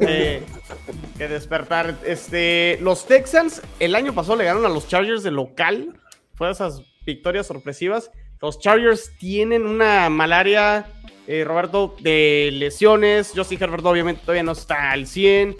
[0.00, 0.42] eh,
[1.18, 1.96] que despertar.
[2.06, 5.94] Este, los Texans el año pasado le ganaron a los Chargers de local.
[6.34, 8.10] Fue esas victorias sorpresivas.
[8.40, 10.86] Los Chargers tienen una malaria,
[11.26, 13.32] eh, Roberto, de lesiones.
[13.34, 15.56] Justin Herbert obviamente todavía no está al 100.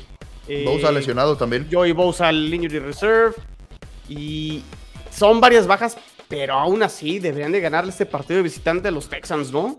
[0.49, 1.69] Eh, Bosa lesionado también.
[1.71, 3.35] Joey Bosa al injury reserve.
[4.09, 4.63] Y
[5.11, 5.97] son varias bajas,
[6.29, 9.79] pero aún así deberían de ganarle este partido de visitante a los Texans, ¿no?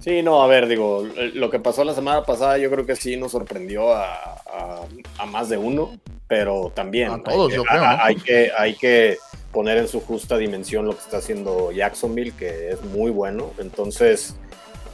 [0.00, 3.16] Sí, no, a ver, digo, lo que pasó la semana pasada yo creo que sí
[3.16, 4.86] nos sorprendió a,
[5.28, 9.18] más de uno, pero también a todos, yo creo, hay, que, hay que
[9.52, 13.52] poner en su justa dimensión lo que está haciendo Jacksonville, que es muy bueno.
[13.58, 14.36] Entonces,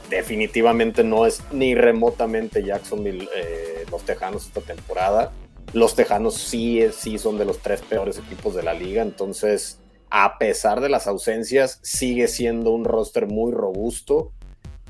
[0.09, 5.31] definitivamente no es ni remotamente Jacksonville eh, los Tejanos esta temporada.
[5.73, 9.79] Los Tejanos sí, sí son de los tres peores equipos de la liga, entonces
[10.09, 14.31] a pesar de las ausencias sigue siendo un roster muy robusto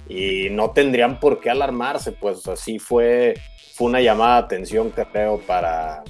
[0.08, 3.36] y no tendrían por qué alarmarse, pues así fue,
[3.74, 6.04] fue una llamada de atención creo para,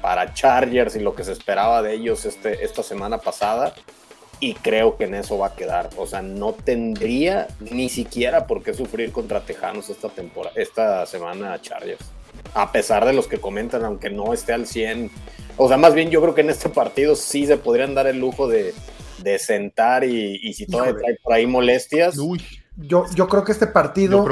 [0.00, 3.74] para Chargers y lo que se esperaba de ellos este, esta semana pasada.
[4.40, 5.90] Y creo que en eso va a quedar.
[5.96, 11.60] O sea, no tendría ni siquiera por qué sufrir contra Tejanos esta, temporada, esta semana
[11.60, 12.04] Chargers.
[12.54, 15.10] A pesar de los que comentan, aunque no esté al 100.
[15.56, 18.18] O sea, más bien yo creo que en este partido sí se podrían dar el
[18.18, 18.74] lujo de,
[19.22, 22.18] de sentar y, si todavía hay por ahí molestias.
[22.18, 22.40] Uy
[22.80, 24.24] yo, yo creo que este partido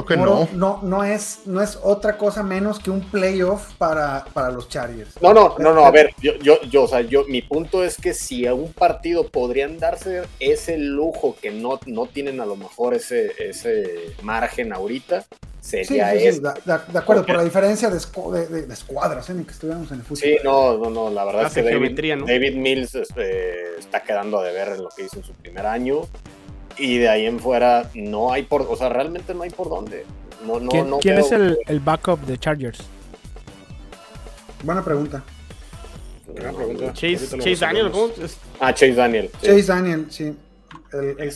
[0.55, 0.81] no.
[0.83, 1.05] no.
[1.05, 5.21] es, no es otra cosa menos que un playoff para, para los Chargers.
[5.21, 7.97] No, no, no, no, a ver, yo, yo, yo, o sea, yo, mi punto es
[7.97, 12.55] que si a un partido podrían darse ese lujo que no, no tienen a lo
[12.55, 15.25] mejor ese, ese margen ahorita,
[15.61, 17.99] sería sí, sí, sí, de, acuerdo, por la diferencia de,
[18.47, 19.45] de, escuadras en ¿eh?
[19.45, 20.19] que estuviéramos en el fútbol.
[20.19, 24.45] Sí, no, no, no, la verdad es que David, David Mills este, está quedando a
[24.45, 26.03] deber en lo que hizo en su primer año
[26.79, 30.05] y de ahí en fuera no hay por, o sea, realmente no hay por dónde.
[30.47, 32.81] No, no, ¿Quién, no ¿quién es el, el, backup de Chargers?
[34.63, 35.25] Buena pregunta.
[36.27, 36.93] Buena pregunta.
[36.93, 38.11] Chase, Chase Daniel, ¿cómo?
[38.61, 39.31] Ah, Chase Daniel.
[39.41, 40.35] Chase Daniel, sí.
[40.93, 41.33] El, el,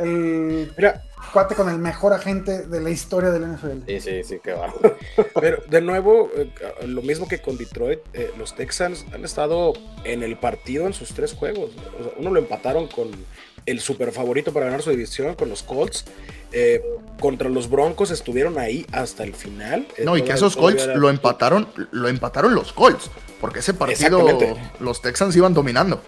[0.00, 3.86] el, mira, cuate con el mejor agente de la historia del NFL.
[3.86, 4.72] Sí, sí, sí, qué va.
[5.40, 6.50] Pero de nuevo, eh,
[6.86, 9.72] lo mismo que con Detroit, eh, los Texans han estado
[10.04, 11.70] en el partido en sus tres juegos.
[11.98, 13.10] O sea, uno lo empataron con
[13.68, 16.04] el super favorito para ganar su división con los Colts.
[16.52, 16.82] Eh,
[17.20, 19.86] contra los Broncos estuvieron ahí hasta el final.
[20.02, 23.10] No, y que esos Colts lo empataron, lo empataron los Colts,
[23.40, 24.26] porque ese partido
[24.80, 26.00] los Texans iban dominando.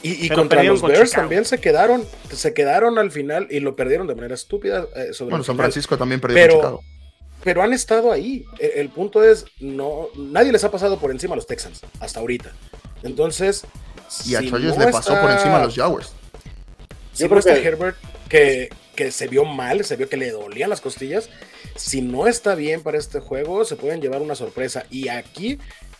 [0.00, 4.14] Y, contra los Bears también se quedaron, se quedaron al final y lo perdieron de
[4.14, 4.86] manera estúpida.
[4.94, 6.82] Eh, bueno, San Francisco también perdió pero, Chicago.
[7.42, 8.44] Pero han estado ahí.
[8.60, 12.52] El, punto es, no, nadie les ha pasado por encima a los Texans hasta ahorita.
[13.02, 13.64] Entonces,
[14.24, 16.12] y a si le pasó por encima a los Jaguars.
[17.18, 17.96] Yo creo que Herbert,
[18.28, 21.28] que, que se vio mal, se vio que le dolían las costillas,
[21.74, 24.84] si no está bien para este juego, se pueden llevar una sorpresa.
[24.90, 25.58] Y aquí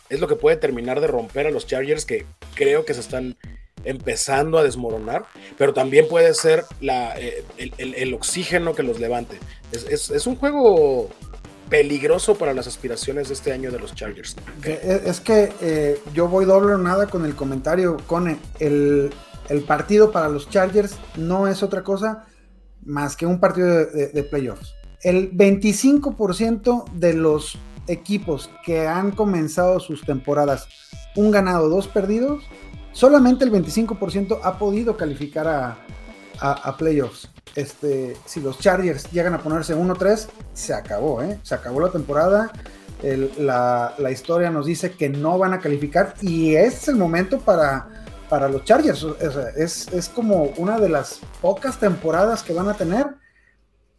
[0.09, 3.37] es lo que puede terminar de romper a los Chargers, que creo que se están
[3.85, 5.25] empezando a desmoronar,
[5.57, 7.43] pero también puede ser la, eh,
[7.77, 9.39] el, oxígeno que los levante.
[9.71, 11.09] Es, un juego
[11.69, 14.35] peligroso para las aspiraciones de este año de los Chargers.
[14.63, 19.11] Es que eh, yo voy doble o nada con el comentario, con el,
[19.49, 22.25] el partido para los Chargers no es otra cosa
[22.85, 24.73] más que un partido de, playoffs.
[25.01, 30.67] El 25% de los equipos que han comenzado sus temporadas
[31.15, 32.43] un ganado, dos perdidos,
[32.91, 37.29] solamente el 25% ha podido calificar a, playoffs.
[37.55, 41.39] Este, si los Chargers llegan a ponerse 1-3, se acabó, ¿eh?
[41.43, 42.51] se acabó la temporada.
[43.01, 47.98] la, la, historia nos dice que no van a calificar y es el momento para
[48.29, 49.05] para los Chargers.
[49.57, 53.07] es, como una de las pocas temporadas que van a tener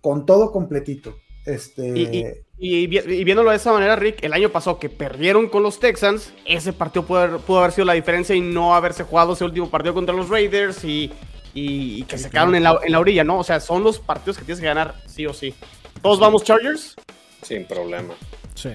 [0.00, 1.16] con todo completito.
[1.44, 2.44] Este...
[2.62, 6.74] Y, viéndolo de esa manera, Rick, el año pasado que perdieron con los Texans, ese
[6.74, 9.94] partido pudo haber, pudo haber sido la diferencia y no haberse jugado ese último partido
[9.94, 11.10] contra los Raiders y,
[11.54, 13.38] que se quedaron en la, en la, orilla, ¿no?
[13.38, 15.54] O sea, son los partidos que tienes que ganar sí o sí.
[16.02, 16.96] ¿Todos vamos Chargers?
[17.40, 18.12] Sin problema.
[18.54, 18.70] Sí.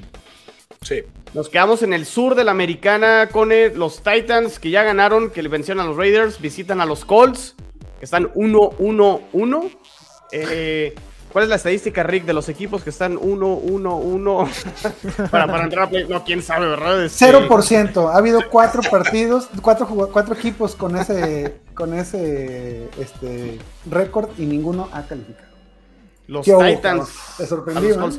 [0.86, 1.04] Sí.
[1.34, 5.42] Nos quedamos en el sur de la americana con los Titans que ya ganaron, que
[5.42, 7.56] le vencieron a los Raiders, visitan a los Colts,
[8.00, 9.72] que están 1-1-1.
[10.32, 10.96] Eh,
[11.34, 16.08] ¿Cuál es la estadística, Rick, de los equipos que están 1-1-1 para, entrar a play?
[16.08, 17.04] No, quién sabe, ¿verdad?
[17.04, 17.88] 0%.
[17.88, 23.60] Este, ha habido cuatro partidos, cuatro, cuatro equipos con ese, con ese este,
[23.90, 25.54] récord y ninguno ha calificado.
[26.28, 27.10] Los Titans.
[27.38, 28.10] Te sorprendió.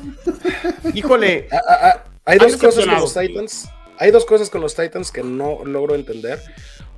[0.92, 1.48] Híjole.
[1.50, 3.68] Ah, ah, ah, hay dos cosas con los Titans.
[3.98, 6.40] Hay dos cosas con los Titans que no logro entender.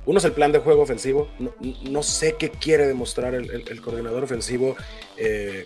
[0.05, 1.29] Uno es el plan de juego ofensivo.
[1.83, 4.75] No, sé qué quiere demostrar el, coordinador ofensivo.
[5.17, 5.65] Eh,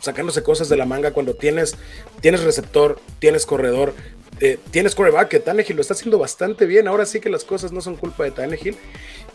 [0.00, 1.76] sacándose cosas de la manga cuando tienes,
[2.20, 3.94] tienes receptor, tienes corredor,
[4.40, 6.88] eh, tienes coreback, que Tannehill lo está haciendo bastante bien.
[6.88, 8.76] Ahora sí que las cosas no son culpa de Tannehill.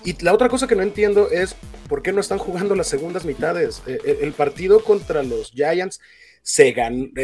[0.03, 1.55] Y la otra cosa que no entiendo es
[1.89, 3.81] por qué no están jugando las segundas mitades.
[3.87, 5.99] Eh, el partido contra los Giants
[6.47, 6.73] se,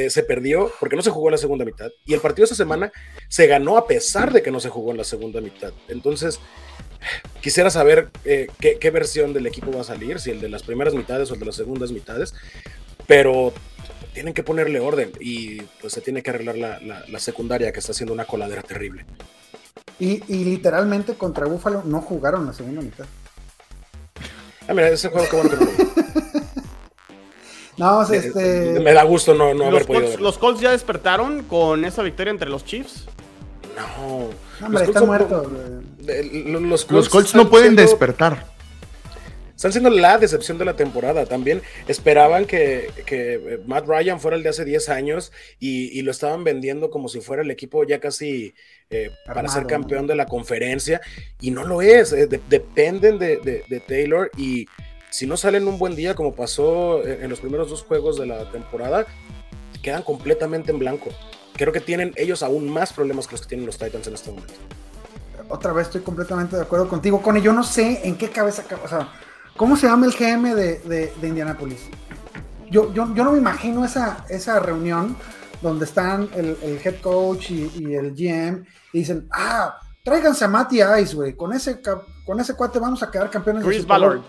[0.10, 1.90] se perdió porque no se jugó en la segunda mitad.
[2.06, 2.92] Y el partido esta semana
[3.30, 5.72] se ganó a pesar de que no se jugó en la segunda mitad.
[5.88, 6.42] Entonces,
[7.40, 10.94] quisiera saber qué, qué, versión del equipo va a salir, si el de las primeras
[10.94, 12.34] mitades o el de las segundas mitades,
[13.08, 13.54] pero
[14.14, 18.14] tienen que ponerle orden y pues se tiene que arreglar la, secundaria que está haciendo
[18.14, 19.06] una coladera terrible.
[20.00, 23.06] Y, literalmente contra Búfalo no jugaron la segunda mitad.
[24.68, 26.13] Ah, mira, ese juego que bueno que no
[27.78, 28.80] No, este...
[28.80, 30.18] Me da gusto no, no haber podido.
[30.18, 33.06] ¿Los Colts ya despertaron con esa victoria entre los Chiefs?
[33.76, 34.30] No.
[34.66, 35.52] Hombre, está muerto.
[36.02, 38.54] Los, los Colts no pueden despertar
[39.64, 41.26] están siendo la decepción de la temporada.
[41.26, 46.44] También esperaban que, que Matt Ryan fuera el de hace 10 años y, lo estaban
[46.44, 48.54] vendiendo como si fuera el equipo ya casi
[48.90, 51.00] eh, para ser campeón de la conferencia
[51.40, 52.12] y no lo es.
[52.12, 54.66] Eh, dependen de, Taylor y
[55.14, 58.50] si no salen un buen día como pasó en, los primeros dos juegos de la
[58.50, 59.06] temporada,
[59.84, 61.12] quedan completamente en blanco.
[61.56, 64.32] Creo que tienen ellos aún más problemas que los que tienen los Titans en este
[64.32, 64.56] momento.
[65.50, 68.88] Otra vez estoy completamente de acuerdo contigo, Con Yo no sé en qué cabeza, o
[68.88, 69.08] sea,
[69.56, 71.90] ¿Cómo se llama el GM de, de, Indianapolis?
[72.72, 75.16] Yo, yo, no me imagino esa, esa reunión
[75.62, 81.14] donde están el, head coach y, el GM y dicen, ah, tráiganse a Matty Ice,
[81.16, 81.80] güey, con ese,
[82.26, 84.22] con ese cuate vamos a quedar campeones Chris Ballard.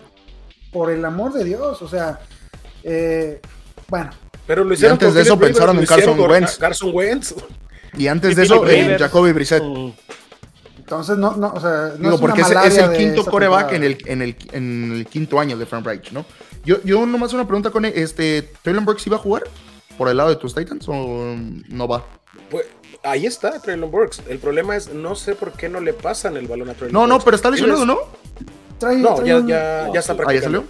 [0.75, 2.19] Por el amor de Dios, o sea,
[2.83, 3.39] eh,
[3.87, 4.09] bueno.
[4.45, 6.57] Pero lo hicieron y antes de eso pensaron en Carson Wentz.
[6.57, 7.33] Carson Wentz.
[7.97, 9.63] Y antes de eso, en Jacoby Brissett.
[10.77, 14.21] Entonces, no, no, o sea, no Digo, porque es, el quinto coreback en el, en,
[14.21, 16.25] el, en el quinto año de Frank Reich, ¿no?
[16.65, 19.43] Yo, yo nomás una pregunta con este, ¿Traylon Burks iba a jugar
[19.97, 21.37] por el lado de tus Titans o
[21.69, 22.05] no va?
[22.51, 22.65] Pues
[23.01, 24.23] ahí está Traylon Burks.
[24.27, 27.07] El problema es, no sé por qué no le pasan el balón a Traylon No,
[27.07, 27.97] no, pero está lesionado, ¿no?
[28.81, 30.29] No, ya, ya, ya, está practicando.
[30.29, 30.63] ¿Ah, ya salió?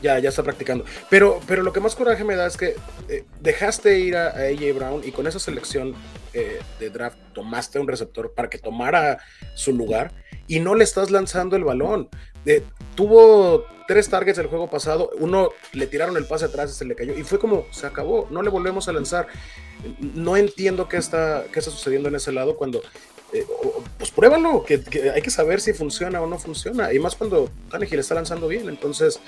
[0.00, 0.84] Ya, ya está practicando.
[1.10, 2.76] Pero, pero lo que más coraje me da es que
[3.08, 5.94] eh, dejaste ir a, AJ Brown y con esa selección
[6.32, 9.18] eh, de draft tomaste un receptor para que tomara
[9.54, 10.12] su lugar
[10.46, 12.08] y no le estás lanzando el balón.
[12.46, 12.62] Eh,
[12.94, 16.94] tuvo tres targets el juego pasado, uno le tiraron el pase atrás y se le
[16.94, 19.26] cayó y fue como se acabó, no le volvemos a lanzar.
[20.00, 22.82] No entiendo qué está, qué está sucediendo en ese lado cuando
[23.32, 23.46] eh,
[23.98, 24.82] pues pruébalo, que,
[25.14, 26.92] hay que saber si funciona o no funciona.
[26.92, 28.68] Y más cuando Tannehill está lanzando bien.
[28.68, 29.20] Entonces,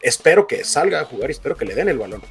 [0.00, 2.22] espero que salga a jugar y espero que le den el balón.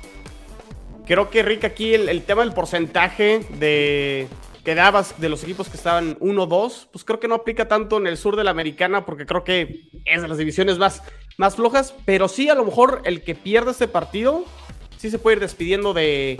[1.05, 4.28] Creo que Rick, aquí el, tema del porcentaje de
[4.64, 8.05] que dabas de los equipos que estaban 1-2, pues creo que no aplica tanto en
[8.05, 11.01] el sur de la americana, porque creo que es de las divisiones más,
[11.38, 11.95] más flojas.
[12.05, 14.45] Pero sí, a lo mejor el que pierda este partido,
[14.97, 16.39] sí se puede ir despidiendo de,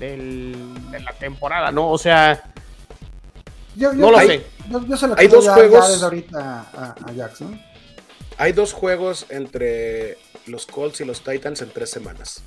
[0.00, 1.90] de la temporada, ¿no?
[1.90, 2.51] O sea
[3.76, 4.44] yo, no lo sé.
[5.16, 6.02] hay dos juegos.
[6.02, 7.60] ahorita a, Jackson.
[8.38, 12.42] Hay dos juegos entre los Colts y los Titans en tres semanas.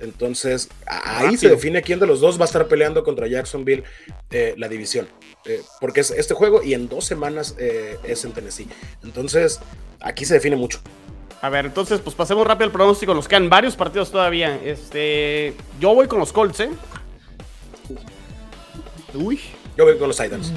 [0.00, 3.82] Entonces, ahí se define quién de los dos va a estar peleando contra Jacksonville
[4.30, 5.08] eh, la división.
[5.44, 8.68] Eh, porque es este juego y en dos semanas eh, es en Tennessee.
[9.02, 9.60] Entonces,
[10.00, 10.80] aquí se define mucho.
[11.40, 13.14] A ver, entonces, pues pasemos rápido al pronóstico.
[13.14, 14.56] Nos quedan varios partidos todavía.
[14.64, 16.70] Este, yo voy con los Colts, ¿eh?
[19.14, 19.40] Uy.
[19.78, 20.52] Yo voy con los Titans.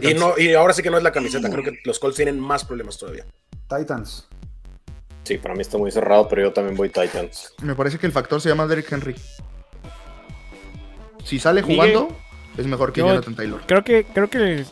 [0.00, 2.38] Y, no, y ahora sí que no es la camiseta, creo que los Colts tienen
[2.38, 3.26] más problemas todavía.
[3.68, 4.28] Titans.
[5.24, 7.52] Sí, para mí está muy cerrado, pero yo también voy Titans.
[7.62, 9.16] Me parece que el factor se llama Derrick Henry.
[11.24, 12.16] Si sale jugando,
[12.56, 13.60] es mejor que Jonathan Taylor.
[13.66, 14.64] Creo que, creo que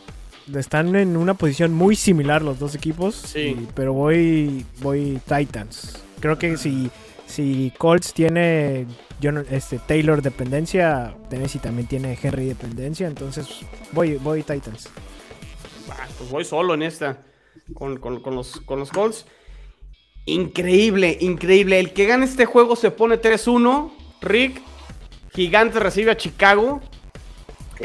[0.54, 3.16] están en una posición muy similar los dos equipos.
[3.16, 3.66] Sí.
[3.74, 6.04] pero voy, voy Titans.
[6.20, 6.88] Creo que si,
[7.36, 8.86] si Colts tiene
[9.20, 13.46] yo este, Taylor dependencia, Tennessee también tiene Henry dependencia, entonces
[13.92, 14.88] voy, voy Titans.
[16.16, 17.18] pues voy solo en esta,
[17.74, 19.26] con, los, con los Colts.
[20.24, 21.78] Increíble, increíble.
[21.78, 23.92] El que gane este juego se pone 3-1.
[24.22, 24.62] Rick,
[25.34, 26.80] Gigantes recibe a Chicago.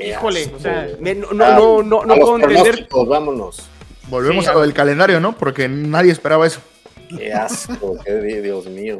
[0.01, 2.87] Híjole, o sea, no, no, no, no, puedo entender.
[3.05, 3.67] Vámonos.
[4.07, 5.37] Volvemos a lo del calendario, ¿no?
[5.37, 6.61] Porque nadie esperaba eso.
[7.09, 8.97] Qué asco, qué Dios mío.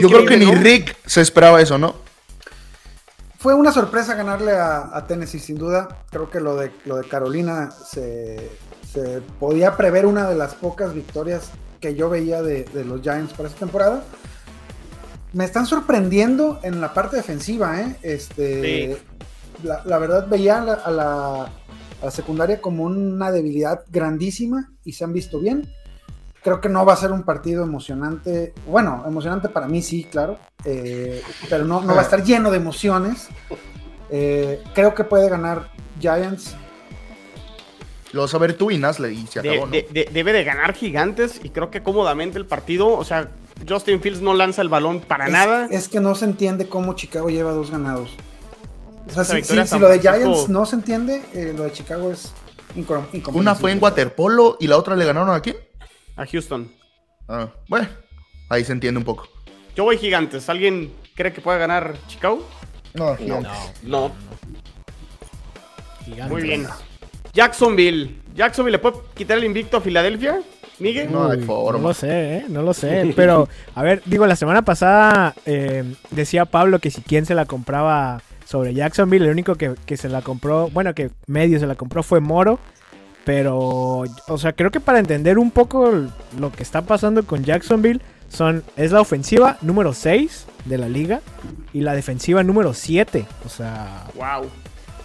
[0.00, 1.94] Yo creo que ni Rick se esperaba eso, ¿no?
[3.38, 5.98] Fue una sorpresa ganarle a, Tennessee, sin duda.
[6.10, 8.50] Creo que lo de, lo de Carolina se,
[9.38, 13.60] podía prever una de las pocas victorias que yo veía de, los Giants para esta
[13.60, 14.02] temporada.
[15.34, 17.96] Me están sorprendiendo en la parte defensiva, ¿eh?
[18.00, 18.96] Este,
[19.62, 21.50] la, verdad veía a la
[22.10, 25.68] secundaria como una debilidad grandísima y se han visto bien.
[26.44, 28.52] Creo que no va a ser un partido emocionante.
[28.66, 30.38] Bueno, emocionante para mí sí, claro.
[30.66, 33.28] Eh, pero no, no va a estar lleno de emociones.
[34.10, 36.54] Eh, creo que puede ganar Giants.
[38.12, 41.48] Lo vas a ver tú y Nasle y se acabó, debe de ganar Gigantes y
[41.48, 42.92] creo que cómodamente el partido.
[42.92, 43.30] O sea,
[43.66, 45.66] Justin Fields no lanza el balón para nada.
[45.70, 48.10] Es que no se entiende cómo Chicago lleva dos ganados.
[49.08, 52.32] O sea, si, lo de Giants no se entiende, eh, lo de Chicago es
[52.74, 53.40] incomprensible.
[53.40, 55.56] Una fue en waterpolo y la otra le ganaron a quién?
[56.16, 56.70] A Houston.
[57.28, 57.88] Ah, bueno,
[58.50, 59.28] ahí se entiende un poco.
[59.74, 60.48] Yo voy gigantes.
[60.48, 62.46] ¿Alguien cree que pueda ganar Chicago?
[62.94, 63.42] No, no.
[63.82, 64.12] No.
[66.28, 66.66] Muy bien.
[67.32, 68.20] Jacksonville.
[68.34, 70.40] ¿Jacksonville le puede quitar el invicto a Filadelfia?
[70.78, 71.10] ¿Miguel?
[71.10, 72.44] No, no lo sé, ¿eh?
[72.48, 73.12] no lo sé.
[73.16, 77.46] Pero, a ver, digo, la semana pasada eh, decía Pablo que si quien se la
[77.46, 81.76] compraba sobre Jacksonville, el único que, que, se la compró, bueno, que medio se la
[81.76, 82.58] compró fue Moro.
[83.24, 85.90] Pero, o sea, creo que para entender un poco
[86.38, 91.20] lo que está pasando con Jacksonville, son, es la ofensiva número 6 de la liga
[91.72, 93.26] y la defensiva número 7.
[93.46, 94.48] O sea, wow.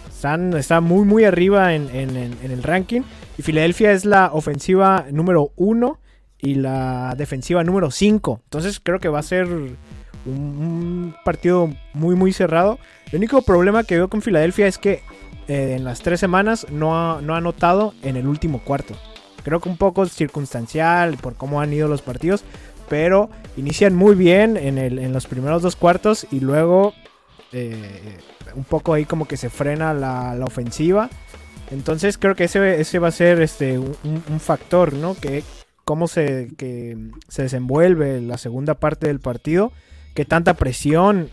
[0.08, 3.02] Están, está muy, muy arriba en, el ranking.
[3.38, 5.98] Y Filadelfia es la ofensiva número 1
[6.38, 8.40] y la defensiva número 5.
[8.44, 9.78] Entonces creo que va a ser un,
[10.26, 12.78] un, partido muy, muy cerrado.
[13.12, 15.02] El único problema que veo con Filadelfia es que
[15.50, 18.94] eh, en las tres semanas no ha, no ha anotado en el último cuarto.
[19.42, 22.44] Creo que un poco circunstancial por cómo han ido los partidos,
[22.88, 26.94] pero inician muy bien en, el, en los primeros dos cuartos y luego
[27.50, 28.18] eh,
[28.54, 31.10] un poco ahí como que se frena la, ofensiva.
[31.72, 35.16] Entonces creo que ese, ese va a ser este, un, factor, ¿no?
[35.16, 35.42] Que
[35.84, 36.96] cómo se, que
[37.26, 39.72] se desenvuelve la segunda parte del partido,
[40.14, 41.28] que tanta presión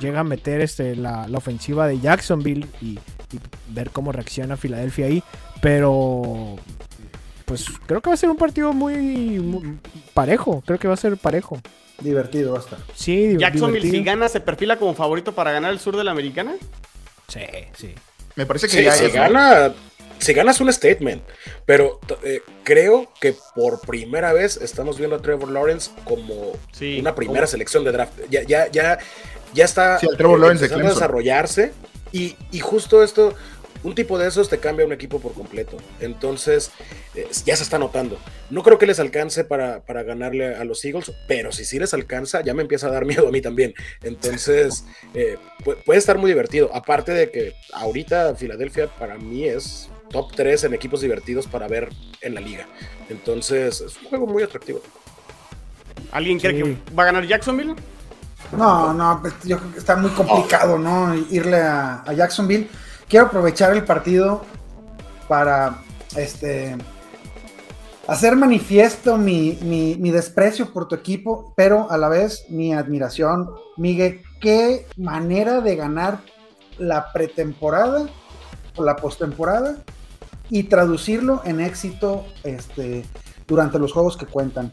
[0.00, 2.98] llega a meter este, la, la ofensiva de Jacksonville y
[3.32, 5.22] y ver cómo reacciona Filadelfia ahí.
[5.60, 6.56] Pero
[7.44, 9.78] pues creo que va a ser un partido muy,
[10.14, 10.62] parejo.
[10.66, 11.60] Creo que va a ser parejo.
[12.00, 12.78] Divertido va a estar.
[12.94, 16.54] Sí, Jacksonville, si gana, se perfila como favorito para ganar el sur de la americana.
[17.26, 17.40] Sí,
[17.76, 17.94] sí.
[18.36, 19.74] Me parece que ya si gana,
[20.20, 21.22] si ganas un statement.
[21.66, 26.52] Pero eh, creo que por primera vez estamos viendo a Trevor Lawrence como
[27.00, 28.12] una primera selección de draft.
[28.30, 28.98] Ya, ya, ya,
[29.54, 31.72] ya está Trevor Lawrence a desarrollarse
[32.12, 33.34] y, justo esto,
[33.82, 35.76] un tipo de esos te cambia un equipo por completo.
[36.00, 36.70] Entonces,
[37.14, 38.18] eh, ya se está notando.
[38.50, 42.42] No creo que les alcance para, ganarle a los Eagles, pero si sí les alcanza,
[42.42, 43.74] ya me empieza a dar miedo a mí también.
[44.02, 44.84] Entonces,
[45.14, 45.36] eh,
[45.84, 46.70] puede estar muy divertido.
[46.74, 51.90] Aparte de que ahorita Filadelfia para mí es top 3 en equipos divertidos para ver
[52.22, 52.66] en la liga.
[53.10, 54.80] Entonces, es un juego muy atractivo.
[56.10, 57.74] ¿Alguien cree que va a ganar Jacksonville?
[58.52, 61.14] No, no, pues, yo creo que está muy complicado, ¿no?
[61.14, 62.68] Irle a, Jacksonville.
[63.08, 64.44] Quiero aprovechar el partido
[65.28, 65.78] para
[66.16, 66.76] este
[68.06, 73.50] hacer manifiesto mi, mi, desprecio por tu equipo, pero a la vez mi admiración.
[73.76, 76.20] Miguel, qué manera de ganar
[76.78, 78.08] la pretemporada
[78.76, 79.76] o la postemporada
[80.48, 83.04] y traducirlo en éxito este,
[83.46, 84.70] durante los juegos que cuentan.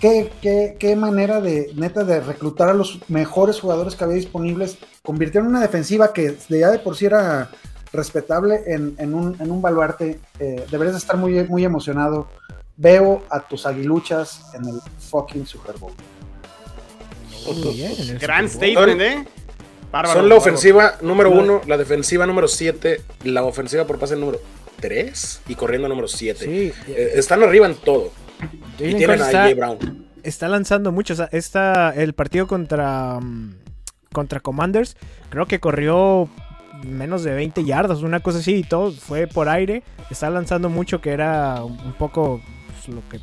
[0.00, 4.78] Qué, manera de, neta, de reclutar a los mejores jugadores que había disponibles.
[5.02, 7.50] Convirtieron una defensiva que ya de por sí era
[7.92, 10.20] respetable en, un, baluarte.
[10.38, 12.28] Eh, deberías estar muy, muy emocionado.
[12.76, 14.80] Veo a tus aguiluchas en el
[15.10, 15.94] fucking Super Bowl.
[18.20, 19.24] Gran statement, ¿eh?
[20.12, 24.40] Son la ofensiva número uno, la defensiva número siete, la ofensiva por pase número
[24.80, 26.74] tres y corriendo número siete.
[26.88, 28.10] Eh, están arriba en todo.
[28.78, 30.06] Y tienen a Brown.
[30.22, 31.14] Está lanzando mucho.
[31.32, 33.54] está el partido contra, mm,
[34.12, 34.96] contra Commanders,
[35.30, 36.28] creo que corrió
[36.84, 39.82] menos de 20 yardas, una cosa así, y todo fue por aire.
[40.10, 43.20] Está lanzando mucho, que era un poco pues, lo que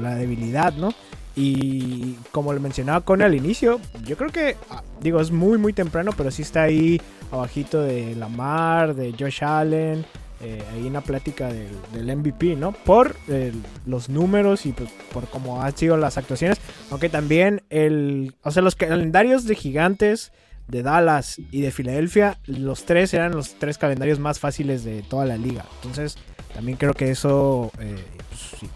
[0.00, 0.92] la debilidad, ¿no?
[1.36, 5.72] Y como le mencionaba con al inicio, yo creo que, ah, digo, es muy, muy
[5.72, 7.00] temprano, pero sí está ahí
[7.32, 10.04] abajito de Lamar, de Josh Allen,
[10.40, 12.72] eh, ahí una plática del, MVP, ¿no?
[12.72, 13.52] Por eh,
[13.86, 16.58] los números y pues, por cómo han sido las actuaciones.
[16.90, 18.34] Aunque también el.
[18.42, 20.32] O sea, los calendarios de gigantes
[20.68, 25.24] de Dallas y de Filadelfia, los tres eran los tres calendarios más fáciles de toda
[25.24, 25.64] la liga.
[25.76, 26.16] Entonces,
[26.54, 28.02] también creo que eso eh,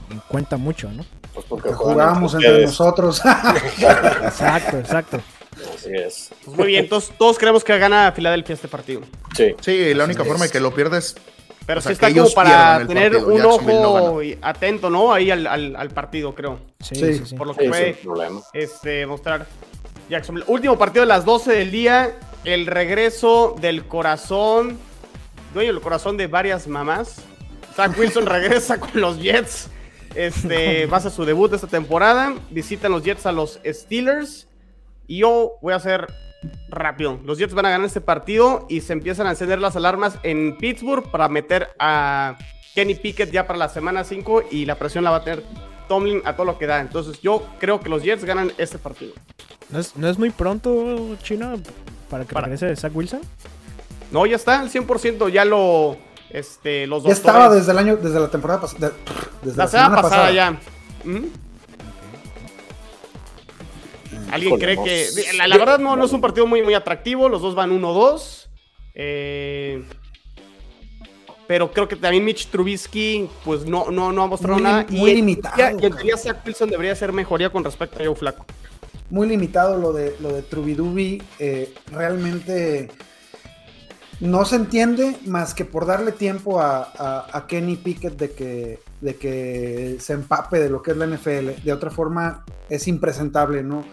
[0.08, 1.04] pues, cuenta mucho, ¿no?
[1.34, 3.20] Pues porque jugamos entre nosotros.
[4.22, 5.20] exacto, exacto.
[5.74, 6.30] Así es.
[6.44, 9.02] Pues muy bien, todos, todos creemos que gana Filadelfia este partido.
[9.36, 9.54] Sí.
[9.60, 11.16] Sí, la única forma de que lo pierdes.
[11.68, 15.12] Pero sí está como para tener un ojo atento, ¿no?
[15.12, 16.60] Ahí al, al, partido, creo.
[16.80, 17.94] Sí, sí, Por lo que fue
[18.54, 19.46] este, mostrar
[20.08, 20.42] Jackson.
[20.46, 22.16] Último partido de las 12 del día.
[22.44, 24.78] El regreso del corazón.
[25.52, 27.20] Dueño del corazón de varias mamás.
[27.76, 29.68] Zach Wilson regresa con los Jets.
[30.14, 32.34] Este, va a hacer su debut esta temporada.
[32.48, 34.48] Visitan los Jets a los Steelers.
[35.06, 36.06] Y yo voy a hacer
[36.68, 37.18] rápido.
[37.24, 40.56] Los Jets van a ganar este partido y se empiezan a encender las alarmas en
[40.56, 42.36] Pittsburgh para meter a
[42.74, 45.44] Kenny Pickett ya para la semana 5 y la presión la va a tener
[45.88, 46.80] Tomlin a todo lo que da.
[46.80, 49.12] Entonces yo creo que los Jets ganan este partido.
[49.70, 51.56] ¿No es, muy pronto, China,
[52.08, 53.20] para que regrese Zach Wilson?
[54.10, 55.96] No, ya está, al 100%, ya lo...
[56.30, 58.92] Este, los ya estaba desde el año, desde la temporada pasada.
[59.42, 60.58] la, semana, pasada, ya.
[64.30, 65.08] ¿Alguien cree que.?
[65.36, 67.28] La, verdad no, no, es un partido muy, muy atractivo.
[67.28, 68.48] Los dos van 1-2.
[68.94, 69.82] Eh,
[71.48, 74.86] pero creo que también Mitch Trubisky, pues no, no, no ha mostrado nada.
[74.90, 75.56] Muy y limitado.
[75.56, 78.44] Y en teoría, Zach Wilson debería ser mejoría con respecto a Joe Flaco.
[79.08, 81.22] Muy limitado lo de, lo de Trubidubi.
[81.38, 82.90] Eh, realmente
[84.20, 89.96] no se entiende más que por darle tiempo a, Kenny Pickett de que, de que
[90.00, 91.62] se empape de lo que es la NFL.
[91.64, 93.84] De otra forma, es impresentable, ¿no?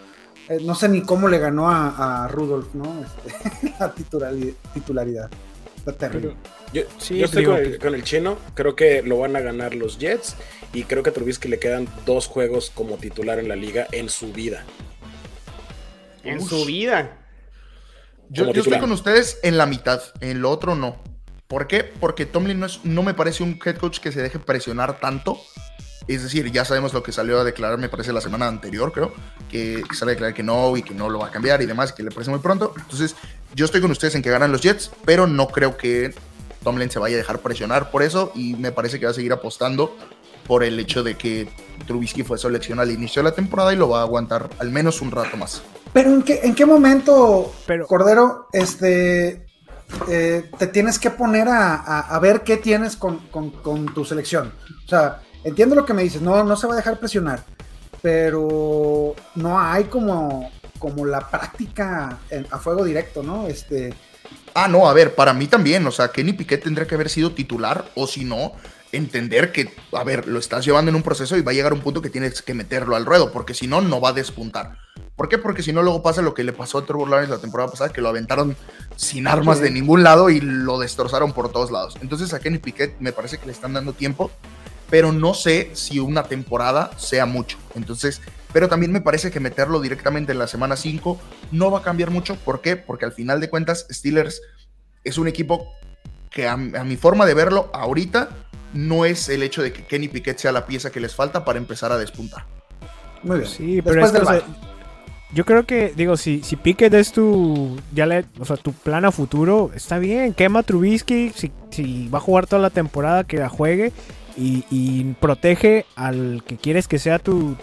[0.48, 3.02] Eh, no sé ni cómo le ganó a, Rudolph, ¿no?
[3.02, 5.30] Este, la titularidad.
[5.76, 6.36] Está terrible.
[6.72, 6.82] Yo,
[7.24, 7.44] estoy
[7.78, 10.36] con el, chino, creo que lo van a ganar los Jets
[10.72, 14.08] y creo que a Trubisky le quedan dos juegos como titular en la liga en
[14.08, 14.64] su vida.
[16.24, 17.18] En su vida.
[18.28, 20.96] Yo, estoy con ustedes en la mitad, en lo otro no.
[21.46, 21.84] ¿Por qué?
[21.84, 25.38] Porque Tomlin no, es, no me parece un head coach que se deje presionar tanto
[26.14, 29.12] es decir, ya sabemos lo que salió a declarar, me parece, la semana anterior, creo,
[29.50, 31.92] que, sale a declarar que no y que no lo va a cambiar y demás,
[31.92, 32.74] que le parece muy pronto.
[32.76, 33.16] Entonces,
[33.54, 36.14] yo estoy con ustedes en que ganan los Jets, pero no creo que
[36.62, 39.32] Tomlin se vaya a dejar presionar por eso y me parece que va a seguir
[39.32, 39.96] apostando
[40.46, 41.48] por el hecho de que
[41.86, 45.00] Trubisky fue seleccionado al inicio de la temporada y lo va a aguantar al menos
[45.02, 45.62] un rato más.
[45.92, 47.52] Pero ¿en qué, en qué momento,
[47.88, 49.46] Cordero, este,
[50.08, 54.52] eh, te tienes que poner a, ver qué tienes con, con, tu selección?
[54.84, 57.44] O sea, Entiendo lo que me dices, no, no se va a dejar presionar,
[58.02, 62.18] pero no hay como, como la práctica
[62.50, 63.46] a fuego directo, ¿no?
[63.46, 63.94] Este.
[64.54, 67.30] Ah, no, a ver, para mí también, o sea, Kenny Piquet tendría que haber sido
[67.30, 68.54] titular, o si no,
[68.90, 71.80] entender que, a ver, lo estás llevando en un proceso y va a llegar un
[71.80, 74.78] punto que tienes que meterlo al ruedo, porque si no, no va a despuntar.
[75.14, 75.38] ¿Por qué?
[75.38, 77.92] Porque si no, luego pasa lo que le pasó a Trevor Lawrence la temporada pasada,
[77.92, 78.56] que lo aventaron
[78.96, 81.96] sin armas de ningún lado y lo destrozaron por todos lados.
[82.02, 84.32] Entonces a Kenny Piquet me parece que le están dando tiempo
[84.90, 87.58] pero no sé si una temporada sea mucho.
[87.74, 88.20] Entonces,
[88.52, 91.20] pero también me parece que meterlo directamente en la semana 5
[91.52, 92.36] no va a cambiar mucho.
[92.36, 92.76] ¿Por qué?
[92.76, 94.40] Porque al final de cuentas, Steelers
[95.04, 95.72] es un equipo
[96.30, 98.30] que a, mi forma de verlo ahorita
[98.74, 101.58] no es el hecho de que Kenny Piquet sea la pieza que les falta para
[101.58, 102.44] empezar a despuntar.
[103.22, 103.50] Muy bien.
[103.50, 104.42] Sí, pero Después
[105.32, 109.04] yo creo que, digo, si, si Pickett es tu, ya le, o sea, tu plan
[109.04, 113.38] a futuro, está bien, quema Trubisky, si, si va a jugar toda la temporada, que
[113.38, 113.92] la juegue
[114.36, 117.56] y, protege al que quieres que sea tu,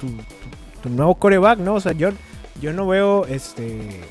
[0.83, 1.75] nuevo coreback, ¿no?
[1.75, 2.09] O sea, yo,
[2.61, 4.01] yo no veo este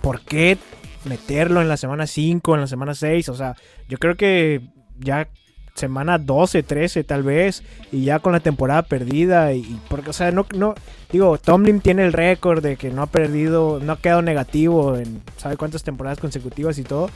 [0.00, 0.56] por qué
[1.04, 3.54] meterlo en la semana 5, en la semana 6, o sea,
[3.88, 4.62] yo creo que
[4.98, 5.28] ya
[5.74, 10.32] semana 12, 13 tal vez, y ya con la temporada perdida, y, porque, o sea,
[10.32, 10.74] no, no,
[11.10, 15.22] digo, Tomlin tiene el récord de que no ha perdido, no ha quedado negativo en,
[15.36, 17.10] ¿sabe cuántas temporadas consecutivas y todo?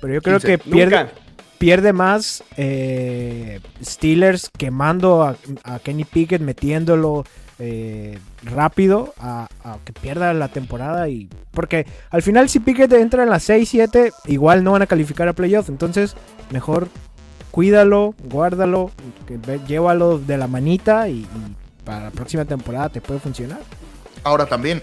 [0.00, 1.08] Pero yo creo que pierde
[1.58, 7.24] pierde más eh, Steelers quemando a, Kenny Pickett, metiéndolo
[7.58, 9.48] eh, rápido a,
[9.84, 11.08] que pierda la temporada.
[11.08, 15.28] y Porque al final si Pickett entra en las 6-7, igual no van a calificar
[15.28, 15.68] a playoffs.
[15.68, 16.14] Entonces,
[16.50, 16.88] mejor
[17.50, 18.90] cuídalo, guárdalo,
[19.66, 21.26] llévalo de la manita y,
[21.84, 23.60] para la próxima temporada te puede funcionar.
[24.24, 24.82] Ahora también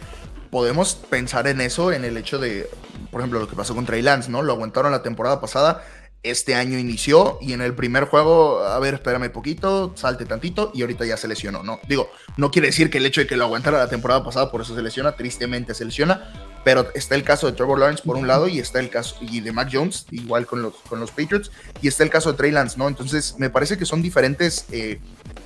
[0.50, 2.70] podemos pensar en eso, en el hecho de,
[3.12, 4.42] por ejemplo, lo que pasó con Trey Lance, ¿no?
[4.42, 5.84] Lo aguantaron la temporada pasada
[6.24, 10.82] este año inició y en el primer juego, a ver, espérame poquito, salte tantito y
[10.82, 11.82] ahorita ya se lesionó, ¿no?
[11.88, 14.62] Digo, no quiere decir que el hecho de que lo aguantara la temporada pasada por
[14.62, 16.32] eso se lesiona, tristemente se lesiona,
[16.64, 19.42] pero está el caso de Trevor Lawrence por un lado y está el caso y
[19.42, 21.52] de Mac Jones, igual con los, con los Patriots,
[21.82, 22.88] y está el caso de Trey Lance, ¿no?
[22.88, 25.00] Entonces, me parece que son diferentes eh,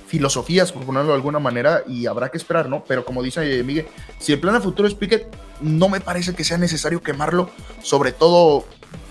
[0.06, 2.84] filosofías, por ponerlo de alguna manera, y habrá que esperar, ¿no?
[2.86, 3.88] Pero como dice Miguel,
[4.20, 5.26] si el plan a futuro es Pickett,
[5.60, 7.50] no me parece que sea necesario quemarlo,
[7.82, 8.64] sobre todo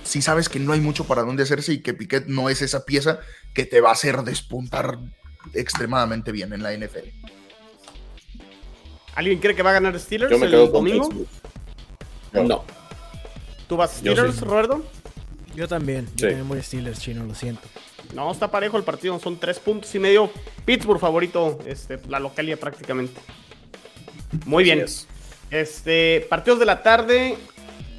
[0.03, 2.85] si sabes que no hay mucho para dónde hacerse y que Piquet no es esa
[2.85, 3.19] pieza
[3.53, 4.99] que te va a hacer despuntar
[5.53, 7.09] extremadamente bien en la NFL.
[9.15, 11.09] ¿Alguien cree que va a ganar Steelers Yo me el domingo?
[12.33, 12.63] No.
[13.67, 14.85] ¿Tú vas a Steelers, Roberto?
[15.55, 16.07] Yo también.
[16.15, 17.67] Yo también voy Steelers, chino, lo siento.
[18.13, 20.31] No, está parejo el partido, son tres puntos y medio.
[20.65, 23.19] Pittsburgh favorito, este, la localidad prácticamente.
[24.45, 24.85] Muy bien.
[25.49, 27.37] Este, partidos de la tarde,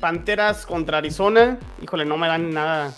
[0.01, 1.59] Panteras contra Arizona.
[1.83, 2.95] Híjole, no me dan nada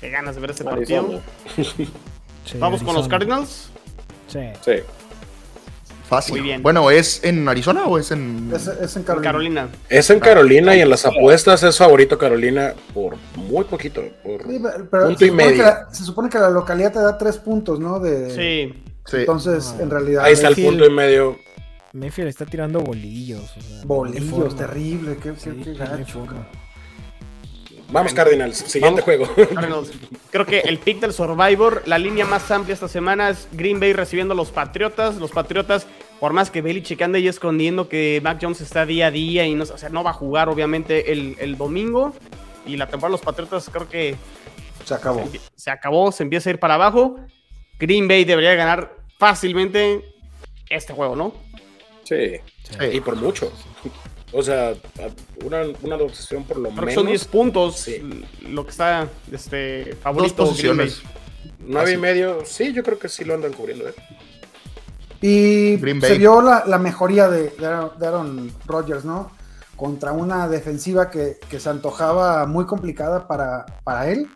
[0.00, 1.20] de ganas de ver ese partido.
[2.58, 3.70] Vamos con los Cardinals.
[4.28, 4.40] Sí.
[4.64, 4.72] Sí.
[6.08, 6.34] Fácil.
[6.34, 6.62] Muy bien.
[6.62, 9.68] Bueno, ¿es en Arizona o es en, es, en Carolina.
[9.88, 15.24] Es en Carolina y en las apuestas es favorito Carolina por muy poquito, por punto
[15.24, 15.64] y medio.
[15.90, 17.98] se supone que la localidad te da tres puntos, ¿no?
[17.98, 18.82] De, sí.
[19.16, 20.24] Entonces, en realidad.
[20.24, 21.38] Ahí está el punto y medio.
[21.92, 23.54] Mayfield está tirando bolillos.
[23.84, 25.16] bolillos, terrible.
[25.18, 25.34] Qué,
[25.74, 26.26] gacho.
[27.90, 28.56] Vamos, Cardinals.
[28.56, 29.26] Siguiente juego.
[30.30, 33.92] Creo que el pick del Survivor, la línea más amplia esta semana es Green Bay
[33.92, 35.16] recibiendo a los Patriotas.
[35.16, 35.86] Los Patriotas,
[36.18, 39.54] por más que Belichick ande ahí escondiendo que Mac Jones está día a día y
[39.54, 42.14] no, o sea, no va a jugar, obviamente, el, domingo.
[42.66, 44.16] Y la temporada de los Patriotas creo que
[44.86, 45.28] se acabó.
[45.30, 47.16] Se, se acabó, se empieza a ir para abajo.
[47.78, 50.02] Green Bay debería ganar fácilmente
[50.70, 51.34] este juego, ¿no?
[52.04, 52.40] Sí,
[52.92, 53.52] y por mucho.
[54.32, 54.74] O sea,
[55.44, 56.94] una, una dotación por lo menos.
[56.94, 57.86] Son 10 puntos
[58.48, 60.34] lo que está este, favorito.
[60.36, 61.02] Dos posiciones.
[61.66, 63.88] 9 y medio, sí, yo creo que sí lo andan cubriendo.
[63.88, 63.94] ¿eh?
[65.20, 69.30] Y se vio la, la mejoría de, de, Aaron, Rodgers, ¿no?
[69.76, 74.28] Contra una defensiva que, que, se antojaba muy complicada para, para él,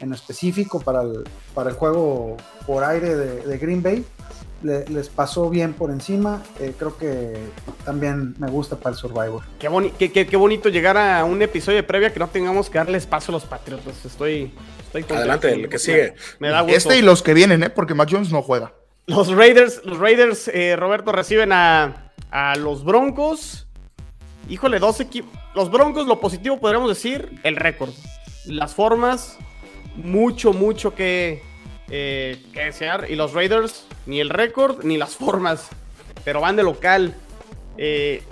[0.00, 2.36] en específico para el, para el juego
[2.66, 4.04] por aire de, de Green Bay
[4.62, 6.42] les pasó bien por encima.
[6.60, 7.36] Eh, creo que
[7.84, 9.42] también me gusta para el Survivor.
[9.58, 13.32] Qué, qué, bonito llegar a un episodio de previa que no tengamos que darles paso
[13.32, 14.04] a los Patriotas.
[14.04, 14.52] Estoy,
[14.92, 16.14] estoy Adelante, el que sigue.
[16.38, 16.76] Me, da gusto.
[16.76, 17.70] Este y los que vienen, ¿eh?
[17.70, 18.72] porque Mac Jones no juega.
[19.06, 23.66] Los Raiders, los Raiders, eh, Roberto, reciben a, a los Broncos.
[24.48, 25.38] Híjole, dos equipos.
[25.54, 27.90] Los Broncos, lo positivo podríamos decir, el récord.
[28.46, 29.38] Las formas,
[29.96, 31.42] mucho, mucho que,
[31.94, 33.06] eh, que desear.
[33.10, 35.68] Y los Raiders, ni el récord ni las formas,
[36.24, 37.14] pero van de local.
[37.76, 38.22] Eh,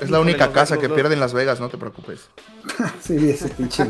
[0.00, 2.28] es la única casa que pierde en Las Vegas, no te preocupes.
[3.00, 3.84] sí, ese pinche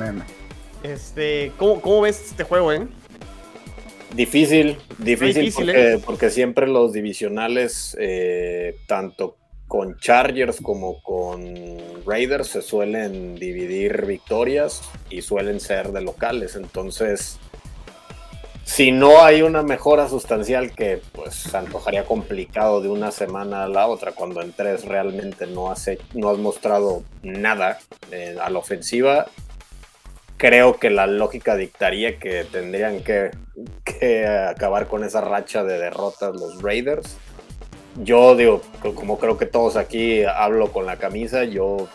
[0.84, 2.86] Este, ¿cómo, ves este juego, eh?
[4.14, 7.98] Difícil, difícil, porque, porque, siempre los divisionales,
[8.86, 11.56] tanto con Chargers como con
[12.06, 16.54] Raiders, se suelen dividir victorias y suelen ser de locales.
[16.54, 17.40] Entonces,
[18.64, 23.68] si no hay una mejora sustancial que pues se antojaría complicado de una semana a
[23.68, 27.78] la otra, cuando en tres realmente no has, no has mostrado nada
[28.10, 29.26] eh, a la ofensiva,
[30.38, 33.30] creo que la lógica dictaría que tendrían que,
[33.84, 37.16] que, acabar con esa racha de derrotas los Raiders.
[38.02, 38.60] Yo digo,
[38.94, 41.88] como creo que todos aquí hablo con la camisa, yo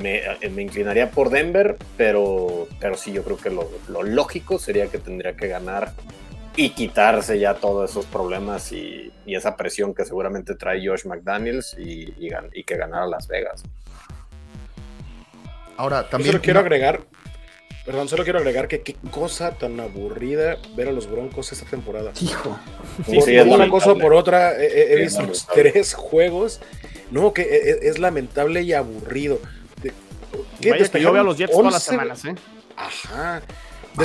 [0.00, 4.88] me, me inclinaría por Denver, pero, pero sí, yo creo que lo, lo, lógico sería
[4.88, 5.92] que tendría que ganar
[6.58, 11.76] y quitarse ya todos esos problemas y, y esa presión que seguramente trae Josh McDaniels
[11.78, 13.62] y, y, que ganara Las Vegas.
[15.76, 16.32] Ahora, también.
[16.32, 17.02] solo quiero agregar,
[17.86, 22.10] perdón, solo quiero agregar que qué cosa tan aburrida ver a los Broncos esta temporada.
[22.20, 22.58] Hijo.
[23.06, 26.60] Por, una cosa por otra, he, visto los tres juegos.
[27.12, 29.38] No, que e, e, es, lamentable y aburrido.
[30.60, 30.70] ¿Qué?
[30.70, 32.34] Vaya que yo veo a los Jets todas las semanas, ¿eh?
[32.76, 33.42] Ajá.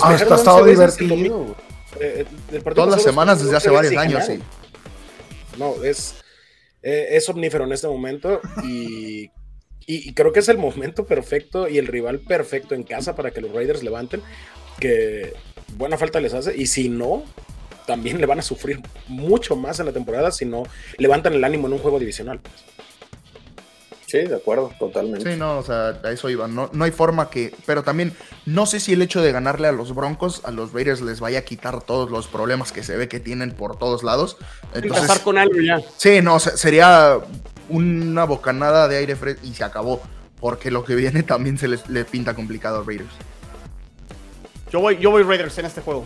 [0.01, 1.55] Ah, está estado divertido.
[1.99, 2.25] Eh,
[2.73, 4.39] Todas las semanas desde hace varios años, sí.
[5.57, 6.15] No, es,
[6.81, 9.29] eh, es omnífero en este momento y,
[9.85, 13.41] y, creo que es el momento perfecto y el rival perfecto en casa para que
[13.41, 14.23] los Raiders levanten,
[14.79, 15.33] que
[15.77, 17.23] buena falta les hace y si no,
[17.85, 20.63] también le van a sufrir mucho más en la temporada si no
[20.97, 22.39] levantan el ánimo en un juego divisional.
[24.13, 25.27] Sí, de acuerdo, totalmente.
[25.27, 26.47] Sí, no, o sea, a eso iba.
[26.47, 27.51] No, no hay forma que.
[27.65, 28.13] Pero también,
[28.45, 31.39] no sé si el hecho de ganarle a los Broncos, a los Raiders les vaya
[31.39, 34.37] a quitar todos los problemas que se ve que tienen por todos lados.
[34.75, 35.81] Entonces, con algo ya.
[35.97, 37.17] Sí, no, sería
[37.69, 39.99] una bocanada de aire fresco y se acabó.
[40.39, 43.09] Porque lo que viene también se les, pinta complicado a Raiders.
[44.71, 46.05] Yo voy, yo voy Raiders en este juego.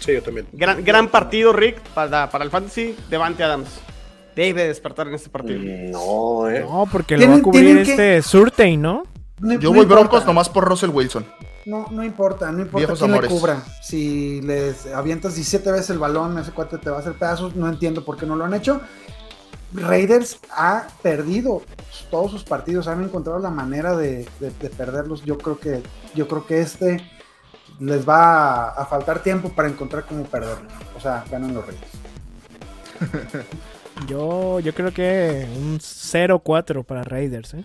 [0.00, 0.48] Sí, yo también.
[0.52, 2.96] Gran, gran partido, Rick, para, para el Fantasy.
[3.08, 3.68] Devante Adams
[4.34, 5.60] debe despertar en este partido.
[5.60, 6.60] Mm, no, eh.
[6.60, 9.04] No, porque lo va a cubrir este Surtain, ¿no?
[9.60, 11.26] Yo voy Broncos nomás por Russell Wilson.
[11.66, 13.62] no, no importa, no importa quién le cubra.
[13.82, 17.56] Si les avientas 17 veces el balón, ese cuate te va a hacer pedazos.
[17.56, 18.80] No entiendo por qué no lo han hecho.
[19.74, 21.62] Raiders ha perdido
[22.10, 24.26] todos sus partidos, han encontrado la manera de,
[24.76, 25.24] perderlos.
[25.24, 25.82] Yo creo que,
[26.14, 27.04] yo creo que este
[27.80, 30.68] les va a, faltar tiempo para encontrar cómo perderlo.
[30.96, 31.90] O sea, ganan los Raiders.
[34.06, 37.64] yo, yo creo que un 0-4 para Raiders, ¿eh?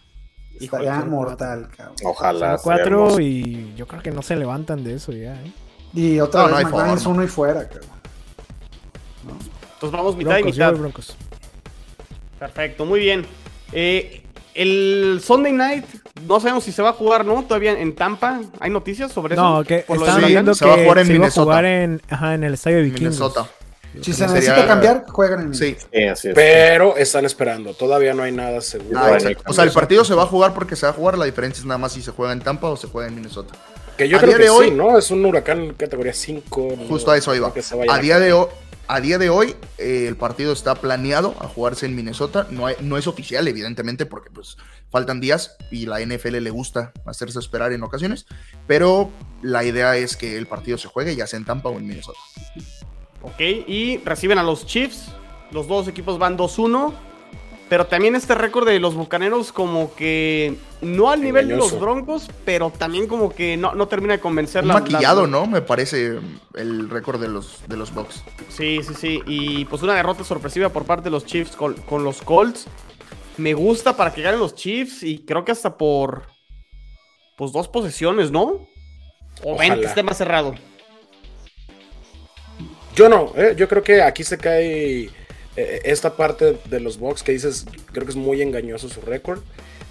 [0.60, 1.96] Estaría mortal, cabrón.
[2.04, 2.58] Ojalá.
[2.62, 5.54] 4 y yo creo que no se levantan de eso ya, ¿eh?
[5.94, 7.90] Y otra vez no es uno y fuera, cabrón.
[9.74, 10.76] Entonces vamos mitad y mitad.
[12.38, 13.26] Perfecto, muy bien.
[13.72, 14.24] Eh,
[14.54, 15.86] el Sunday Night,
[16.28, 17.44] no sabemos si se va a jugar, ¿no?
[17.44, 18.42] Todavía en Tampa.
[18.60, 19.44] ¿Hay noticias sobre eso?
[19.44, 21.44] No, que están viendo que se va a jugar en Minnesota.
[21.44, 23.16] jugar en, ajá, en el estadio de Vikingos.
[23.16, 23.48] Minnesota.
[24.02, 25.76] Si se necesita cambiar, juegan en Sí,
[26.12, 26.36] así es.
[26.36, 27.74] Pero están esperando.
[27.74, 29.00] Todavía no hay nada seguro.
[29.46, 31.18] o sea, el partido se va a jugar porque se va a jugar.
[31.18, 33.54] La diferencia es nada más si se juega en Tampa o se juega en Minnesota.
[33.98, 34.98] Que yo creo que de hoy, ¿no?
[34.98, 36.78] Es un huracán categoría 5.
[36.88, 37.52] Justo a eso iba.
[37.90, 38.48] A día de hoy,
[38.88, 42.48] a día de hoy, eh, el partido está planeado a jugarse en Minnesota.
[42.50, 44.58] No, no es oficial, evidentemente, porque pues
[44.90, 48.26] faltan días y la NFL le gusta hacerse esperar en ocasiones.
[48.68, 49.12] Pero
[49.42, 52.18] la idea es que el partido se juegue ya sea en Tampa o en Minnesota.
[53.22, 55.12] Ok, y reciben a los Chiefs.
[55.52, 56.94] Los dos equipos van 2-1.
[57.70, 62.28] Pero también este récord de los Bucaneros como que no al nivel de los Broncos,
[62.44, 64.74] pero también como que no, no termina de convencer la...
[64.74, 65.46] Maquillado, ¿no?
[65.46, 66.18] Me parece
[66.56, 68.24] el récord de los, de los Bucks.
[68.50, 69.22] Sí, sí, sí.
[69.28, 72.66] Y pues una derrota sorpresiva por parte de los Chiefs con, los Colts.
[73.38, 76.24] Me gusta para que ganen los Chiefs y creo que hasta por...
[77.38, 78.68] Pues dos posesiones, ¿no?
[79.44, 80.56] O ven que esté más cerrado.
[83.00, 83.54] Yo no, ¿eh?
[83.56, 85.10] yo creo que aquí se cae
[85.56, 89.40] eh, esta parte de los Bucks que dices, creo que es muy engañoso su récord.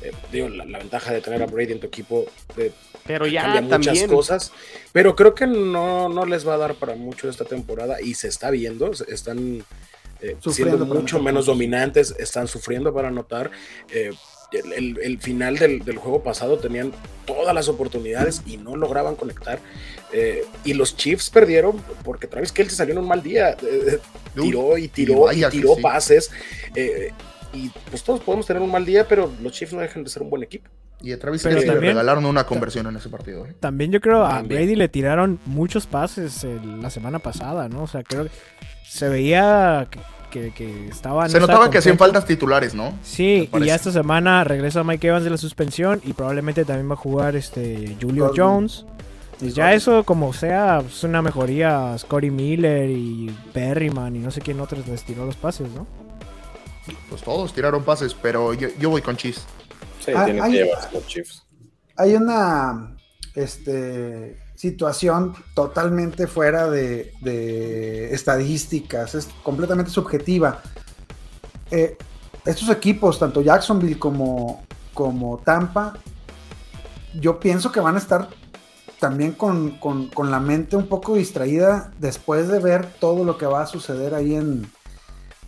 [0.02, 2.70] Eh, digo, la, ventaja de tener a Brady en tu equipo de,
[3.06, 4.52] pero ya cambia muchas cosas.
[4.92, 8.28] Pero creo que no, no les va a dar para mucho esta temporada y se
[8.28, 9.64] está viendo, están
[10.20, 13.50] eh, siendo mucho menos dominantes, están sufriendo para anotar.
[13.90, 16.92] El, final del, del, juego pasado tenían
[17.26, 19.60] todas las oportunidades y no lograban conectar.
[20.12, 23.50] Eh, y los Chiefs perdieron porque Travis se salió en un mal día.
[23.50, 23.98] Eh, eh,
[24.34, 26.30] tiró y tiró y, tiró pases.
[27.52, 30.22] y pues todos podemos tener un mal día, pero los Chiefs no dejan de ser
[30.22, 30.68] un buen equipo.
[31.00, 33.46] Y a Travis le regalaron una conversión en ese partido.
[33.60, 36.44] También yo creo a Brady le tiraron muchos pases
[36.80, 37.84] la semana pasada, ¿no?
[37.84, 38.30] O sea, creo que
[38.84, 39.86] se veía
[40.30, 41.30] que, que estaban.
[41.30, 42.98] Se notaba que hacían faltas titulares, ¿no?
[43.02, 46.94] Sí, y ya esta semana regresa Mike Evans de la suspensión y probablemente también va
[46.94, 48.84] a jugar este Julio Jones.
[49.40, 51.96] Y ya eso, como sea, es una mejoría.
[51.96, 55.86] Scotty Miller y Perryman y no sé quién otros les tiró los pases, ¿no?
[57.08, 59.44] Pues todos tiraron pases, pero yo, voy con Chiefs.
[60.04, 61.44] Sí, ah, tiene que llevar los Chiefs.
[61.96, 62.96] Hay una
[63.34, 70.62] este, situación totalmente fuera de, estadísticas, es completamente subjetiva.
[71.70, 71.96] Eh,
[72.44, 74.64] estos equipos, tanto Jacksonville como,
[74.94, 75.94] como Tampa,
[77.14, 78.28] yo pienso que van a estar
[78.98, 79.78] también con,
[80.30, 84.34] la mente un poco distraída después de ver todo lo que va a suceder ahí
[84.34, 84.70] en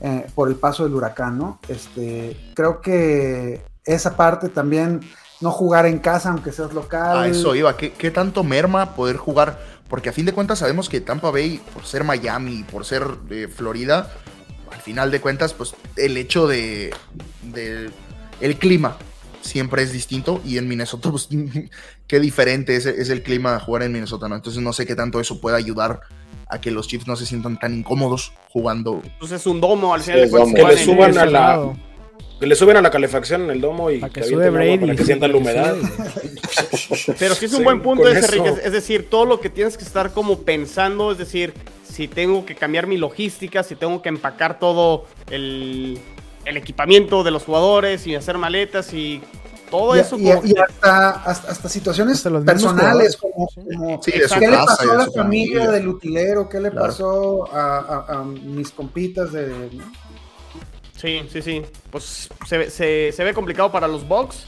[0.00, 1.58] eh, por el paso del huracán, ¿no?
[1.68, 5.00] Este, creo que esa parte también,
[5.40, 7.18] no jugar en casa aunque seas local.
[7.18, 9.58] A eso iba, ¿Qué, tanto merma poder jugar?
[9.88, 13.48] Porque a fin de cuentas sabemos que Tampa Bay, por ser Miami, por ser de
[13.48, 14.10] Florida,
[14.72, 16.94] al final de cuentas, pues el hecho de,
[17.42, 17.90] de
[18.40, 18.96] el clima
[19.40, 21.28] siempre es distinto y en Minnesota, pues
[22.06, 24.36] qué diferente es, el clima de jugar en Minnesota, ¿no?
[24.36, 26.00] Entonces no sé qué tanto eso puede ayudar
[26.48, 28.94] a que los Chiefs no se sientan tan incómodos jugando.
[28.94, 31.72] Entonces pues es un domo al final Que le suban a la...
[32.40, 35.36] Que le suben a la calefacción en el domo y que, para que sientan la
[35.36, 35.76] humedad.
[37.18, 40.12] Pero sí es un buen punto ese, Es decir, todo lo que tienes que estar
[40.14, 41.52] como pensando, es decir,
[41.84, 45.98] si tengo que cambiar mi logística, si tengo que empacar todo el,
[46.44, 49.22] el equipamiento de los jugadores y hacer maletas y
[49.70, 50.18] todo eso.
[50.18, 53.48] Y, hasta, hasta, situaciones personales, como,
[54.00, 56.48] ¿qué le pasó a la familia, del utilero?
[56.48, 59.70] ¿Qué le pasó a, mis compitas de...
[60.96, 61.62] Sí, sí, sí.
[61.90, 64.46] Pues se, se, ve complicado para los Bucks.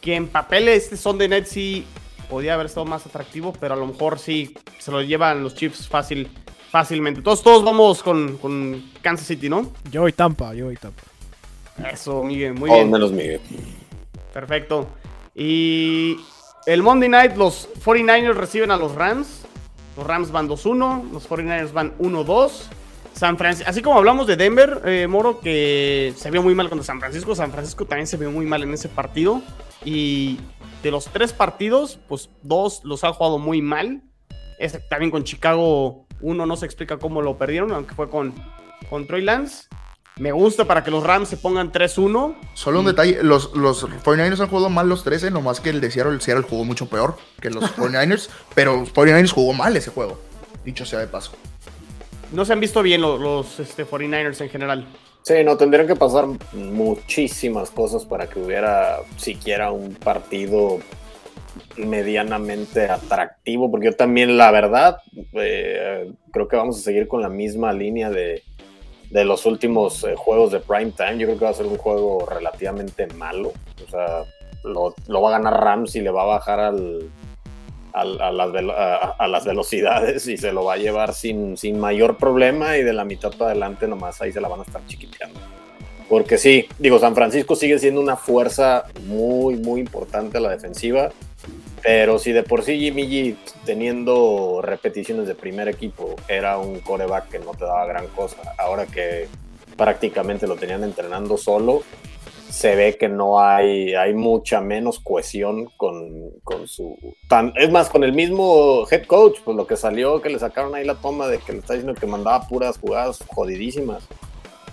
[0.00, 1.84] Que en papel este Sunday Night sí
[2.30, 5.88] podía haber estado más atractivo, pero a lo mejor sí se lo llevan los Chiefs
[5.88, 6.30] fácil
[6.70, 7.22] fácilmente.
[7.22, 8.38] Todos, todos vamos con,
[9.02, 9.72] Kansas City, ¿no?
[9.90, 11.02] Yo voy Tampa, yo voy Tampa.
[11.92, 12.90] Eso, Miguel, muy bien.
[12.90, 13.40] menos Miguel.
[14.32, 14.88] Perfecto.
[15.34, 16.16] Y
[16.66, 19.42] el Monday Night, los 49ers reciben a los Rams.
[19.96, 22.50] Los Rams van 2-1, los 49ers van 1-2.
[23.14, 26.86] San Francisco, así como hablamos de Denver, eh, Moro, que se vio muy mal contra
[26.86, 29.42] San Francisco, San Francisco también se vio muy mal en ese partido.
[29.84, 30.38] Y
[30.82, 34.02] de los tres partidos, pues dos los ha jugado muy mal.
[34.58, 38.34] Este, también con Chicago, uno no se explica cómo lo perdieron, aunque fue con,
[38.88, 39.68] con Troy Lance.
[40.18, 42.34] Me gusta para que los Rams se pongan 3-1.
[42.54, 45.92] Solo un detalle, los, los 49ers han jugado mal los 13, nomás que el de
[45.92, 50.18] Seattle, el Seattle jugó mucho peor que los 49ers, pero 49ers jugó mal ese juego,
[50.64, 51.32] dicho sea de paso.
[52.32, 54.86] No se han visto bien los, los este, 49ers en general.
[55.22, 60.78] Sí, no, tendrían que pasar muchísimas cosas para que hubiera siquiera un partido
[61.78, 64.98] medianamente atractivo, porque yo también, la verdad,
[65.34, 68.42] eh, creo que vamos a seguir con la misma línea de,
[69.10, 71.18] de los últimos eh, juegos de prime time.
[71.18, 73.52] Yo creo que va a ser un juego relativamente malo.
[73.86, 74.24] O sea,
[74.64, 77.10] lo, va a ganar Rams y le va a bajar al,
[77.92, 78.50] a, las
[79.18, 82.92] a, las velocidades y se lo va a llevar sin, sin mayor problema y de
[82.92, 85.40] la mitad para adelante nomás ahí se la van a estar chiquiteando.
[86.08, 91.10] Porque sí, digo, San Francisco sigue siendo una fuerza muy, muy importante a la defensiva,
[91.82, 97.28] pero si de por sí Jimmy G teniendo repeticiones de primer equipo era un coreback
[97.28, 99.28] que no te daba gran cosa, ahora que
[99.76, 101.82] prácticamente lo tenían entrenando solo,
[102.50, 106.96] se ve que no hay, hay mucha menos cohesión con, con su...
[107.28, 110.74] Tan, es más, con el mismo head coach, pues lo que salió, que le sacaron
[110.74, 114.08] ahí la toma de que le está diciendo que mandaba puras jugadas jodidísimas.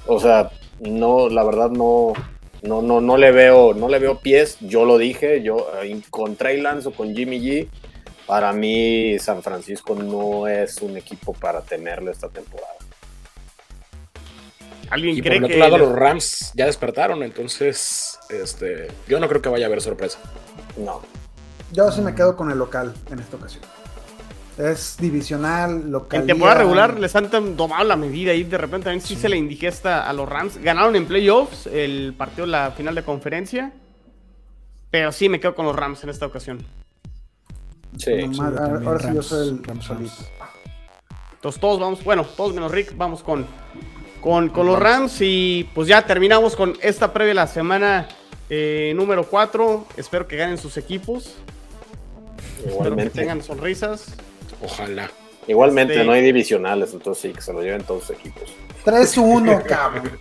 [0.08, 2.14] O sea, no, la verdad no,
[2.66, 4.58] no, no, no le veo, no le veo pies.
[4.62, 7.68] Yo lo dije, yo eh, con Trey Lance o con Jimmy G,
[8.26, 12.74] para mí San Francisco no es un equipo para tenerlo esta temporada.
[14.90, 19.42] ¿Alguien y cree por otro lado, los Rams ya despertaron, entonces este, yo no creo
[19.42, 20.20] que vaya a haber sorpresa.
[20.78, 21.02] No.
[21.72, 23.64] Yo sí me quedo con el local en esta ocasión.
[24.58, 26.22] Es divisional, local.
[26.22, 29.38] En temporada regular les han tomado la medida y de repente también sí, se le
[29.38, 30.58] indigesta a los Rams.
[30.58, 33.74] Ganaron en playoffs el partido, la final de conferencia.
[34.90, 36.66] Pero sí me quedo con los Rams en esta ocasión.
[37.98, 39.92] Sí, ahora, sí yo soy el Rams.
[41.34, 43.46] Entonces todos vamos, bueno, todos menos Rick, vamos con
[44.26, 48.08] con, los Rams y pues ya terminamos con esta previa de la semana
[48.50, 49.86] eh, número 4.
[49.98, 51.36] Espero que ganen sus equipos.
[52.66, 54.16] Espero que tengan sonrisas.
[54.62, 55.10] Ojalá.
[55.48, 58.44] Igualmente, este no hay divisionales, entonces sí, que se lo lleven todos los equipos.
[58.84, 60.12] 3-1, cabrón.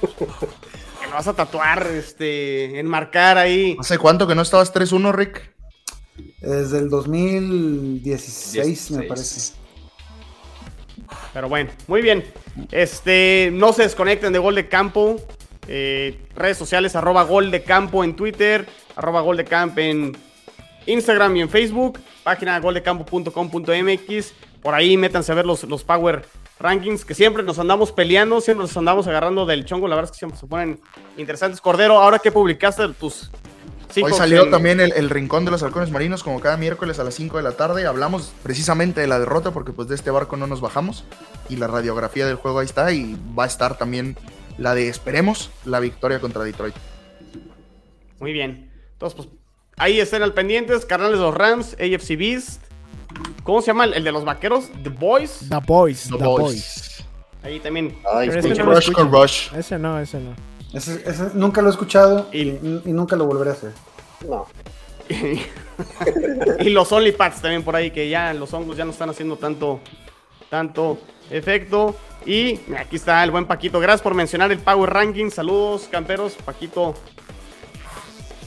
[0.00, 3.76] que lo vas a tatuar, este, enmarcar ahí.
[3.78, 5.54] ¿Hace cuánto que no estabas 3-1, Rick?
[6.40, 9.52] Desde el 2016, me parece.
[11.32, 12.24] Pero bueno, muy bien.
[12.72, 15.20] Este, no se desconecten de Gol de Campo.
[15.68, 18.66] Eh, redes sociales, arroba Gol de Campo en Twitter,
[18.96, 20.16] arroba Gol de Campo en
[20.88, 24.34] Instagram y en Facebook, página goldecampo.com.mx.
[24.62, 26.24] Por ahí métanse a ver los, los Power
[26.58, 29.86] Rankings, que siempre nos andamos peleando, siempre nos andamos agarrando del chongo.
[29.86, 30.80] La verdad es que siempre se ponen
[31.16, 31.60] interesantes.
[31.60, 33.30] Cordero, ahora que publicaste tus
[34.02, 37.38] Hoy salió también el, Rincón de los Halcones Marinos, como cada miércoles a las 5
[37.38, 37.86] de la tarde.
[37.86, 41.04] Hablamos precisamente de la derrota, porque pues de este barco no nos bajamos.
[41.48, 42.92] Y la radiografía del juego ahí está.
[42.92, 44.16] Y va a estar también
[44.58, 46.74] la de, esperemos, la victoria contra Detroit.
[48.20, 48.70] Muy bien.
[48.92, 49.28] Entonces, pues
[49.78, 50.84] ahí estén al pendientes.
[50.84, 52.62] Carnales de los Rams, AFC Beast.
[53.42, 54.70] ¿Cómo se llama el, de los vaqueros?
[54.82, 55.48] The Boys.
[55.48, 56.08] The Boys.
[56.10, 57.04] The, Boys.
[57.42, 57.96] Ahí también.
[58.22, 59.54] ese Rush con Rush.
[59.54, 60.34] Ese no, ese no.
[60.74, 62.44] Ese, nunca lo he escuchado y,
[62.84, 63.72] nunca lo volveré a hacer.
[64.28, 64.46] No.
[66.60, 69.80] y los OnlyPads también por ahí, que ya los hongos ya no están haciendo tanto,
[70.50, 70.98] tanto
[71.30, 71.96] efecto.
[72.26, 73.80] Y aquí está el buen Paquito.
[73.80, 75.30] Gracias por mencionar el Power Ranking.
[75.30, 76.34] Saludos, camperos.
[76.44, 76.94] Paquito,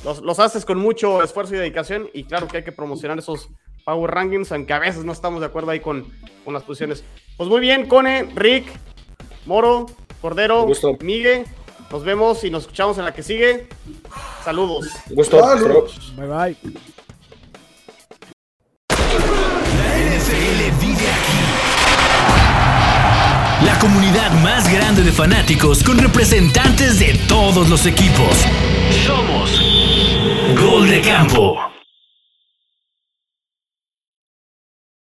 [0.04, 2.10] los, haces con mucho esfuerzo y dedicación.
[2.14, 3.50] Y claro que hay que promocionar esos
[3.86, 6.06] Power Rankings, aunque a veces no estamos de acuerdo ahí con,
[6.46, 7.04] con las posiciones.
[7.38, 8.66] Pues muy bien, Cone, Rick,
[9.46, 9.88] Moro,
[10.22, 10.68] Cordero,
[11.02, 11.46] Miguel.
[11.92, 13.68] Nos vemos y nos escuchamos en la que sigue.
[14.46, 14.88] Saludos.
[15.10, 15.38] Gusto.
[16.16, 16.58] Bye bye.
[18.90, 21.42] La NFL vive aquí.
[23.66, 28.46] La comunidad más grande de fanáticos con representantes de todos los equipos.
[29.06, 29.31] Somos
[30.56, 31.81] Gol de Campo.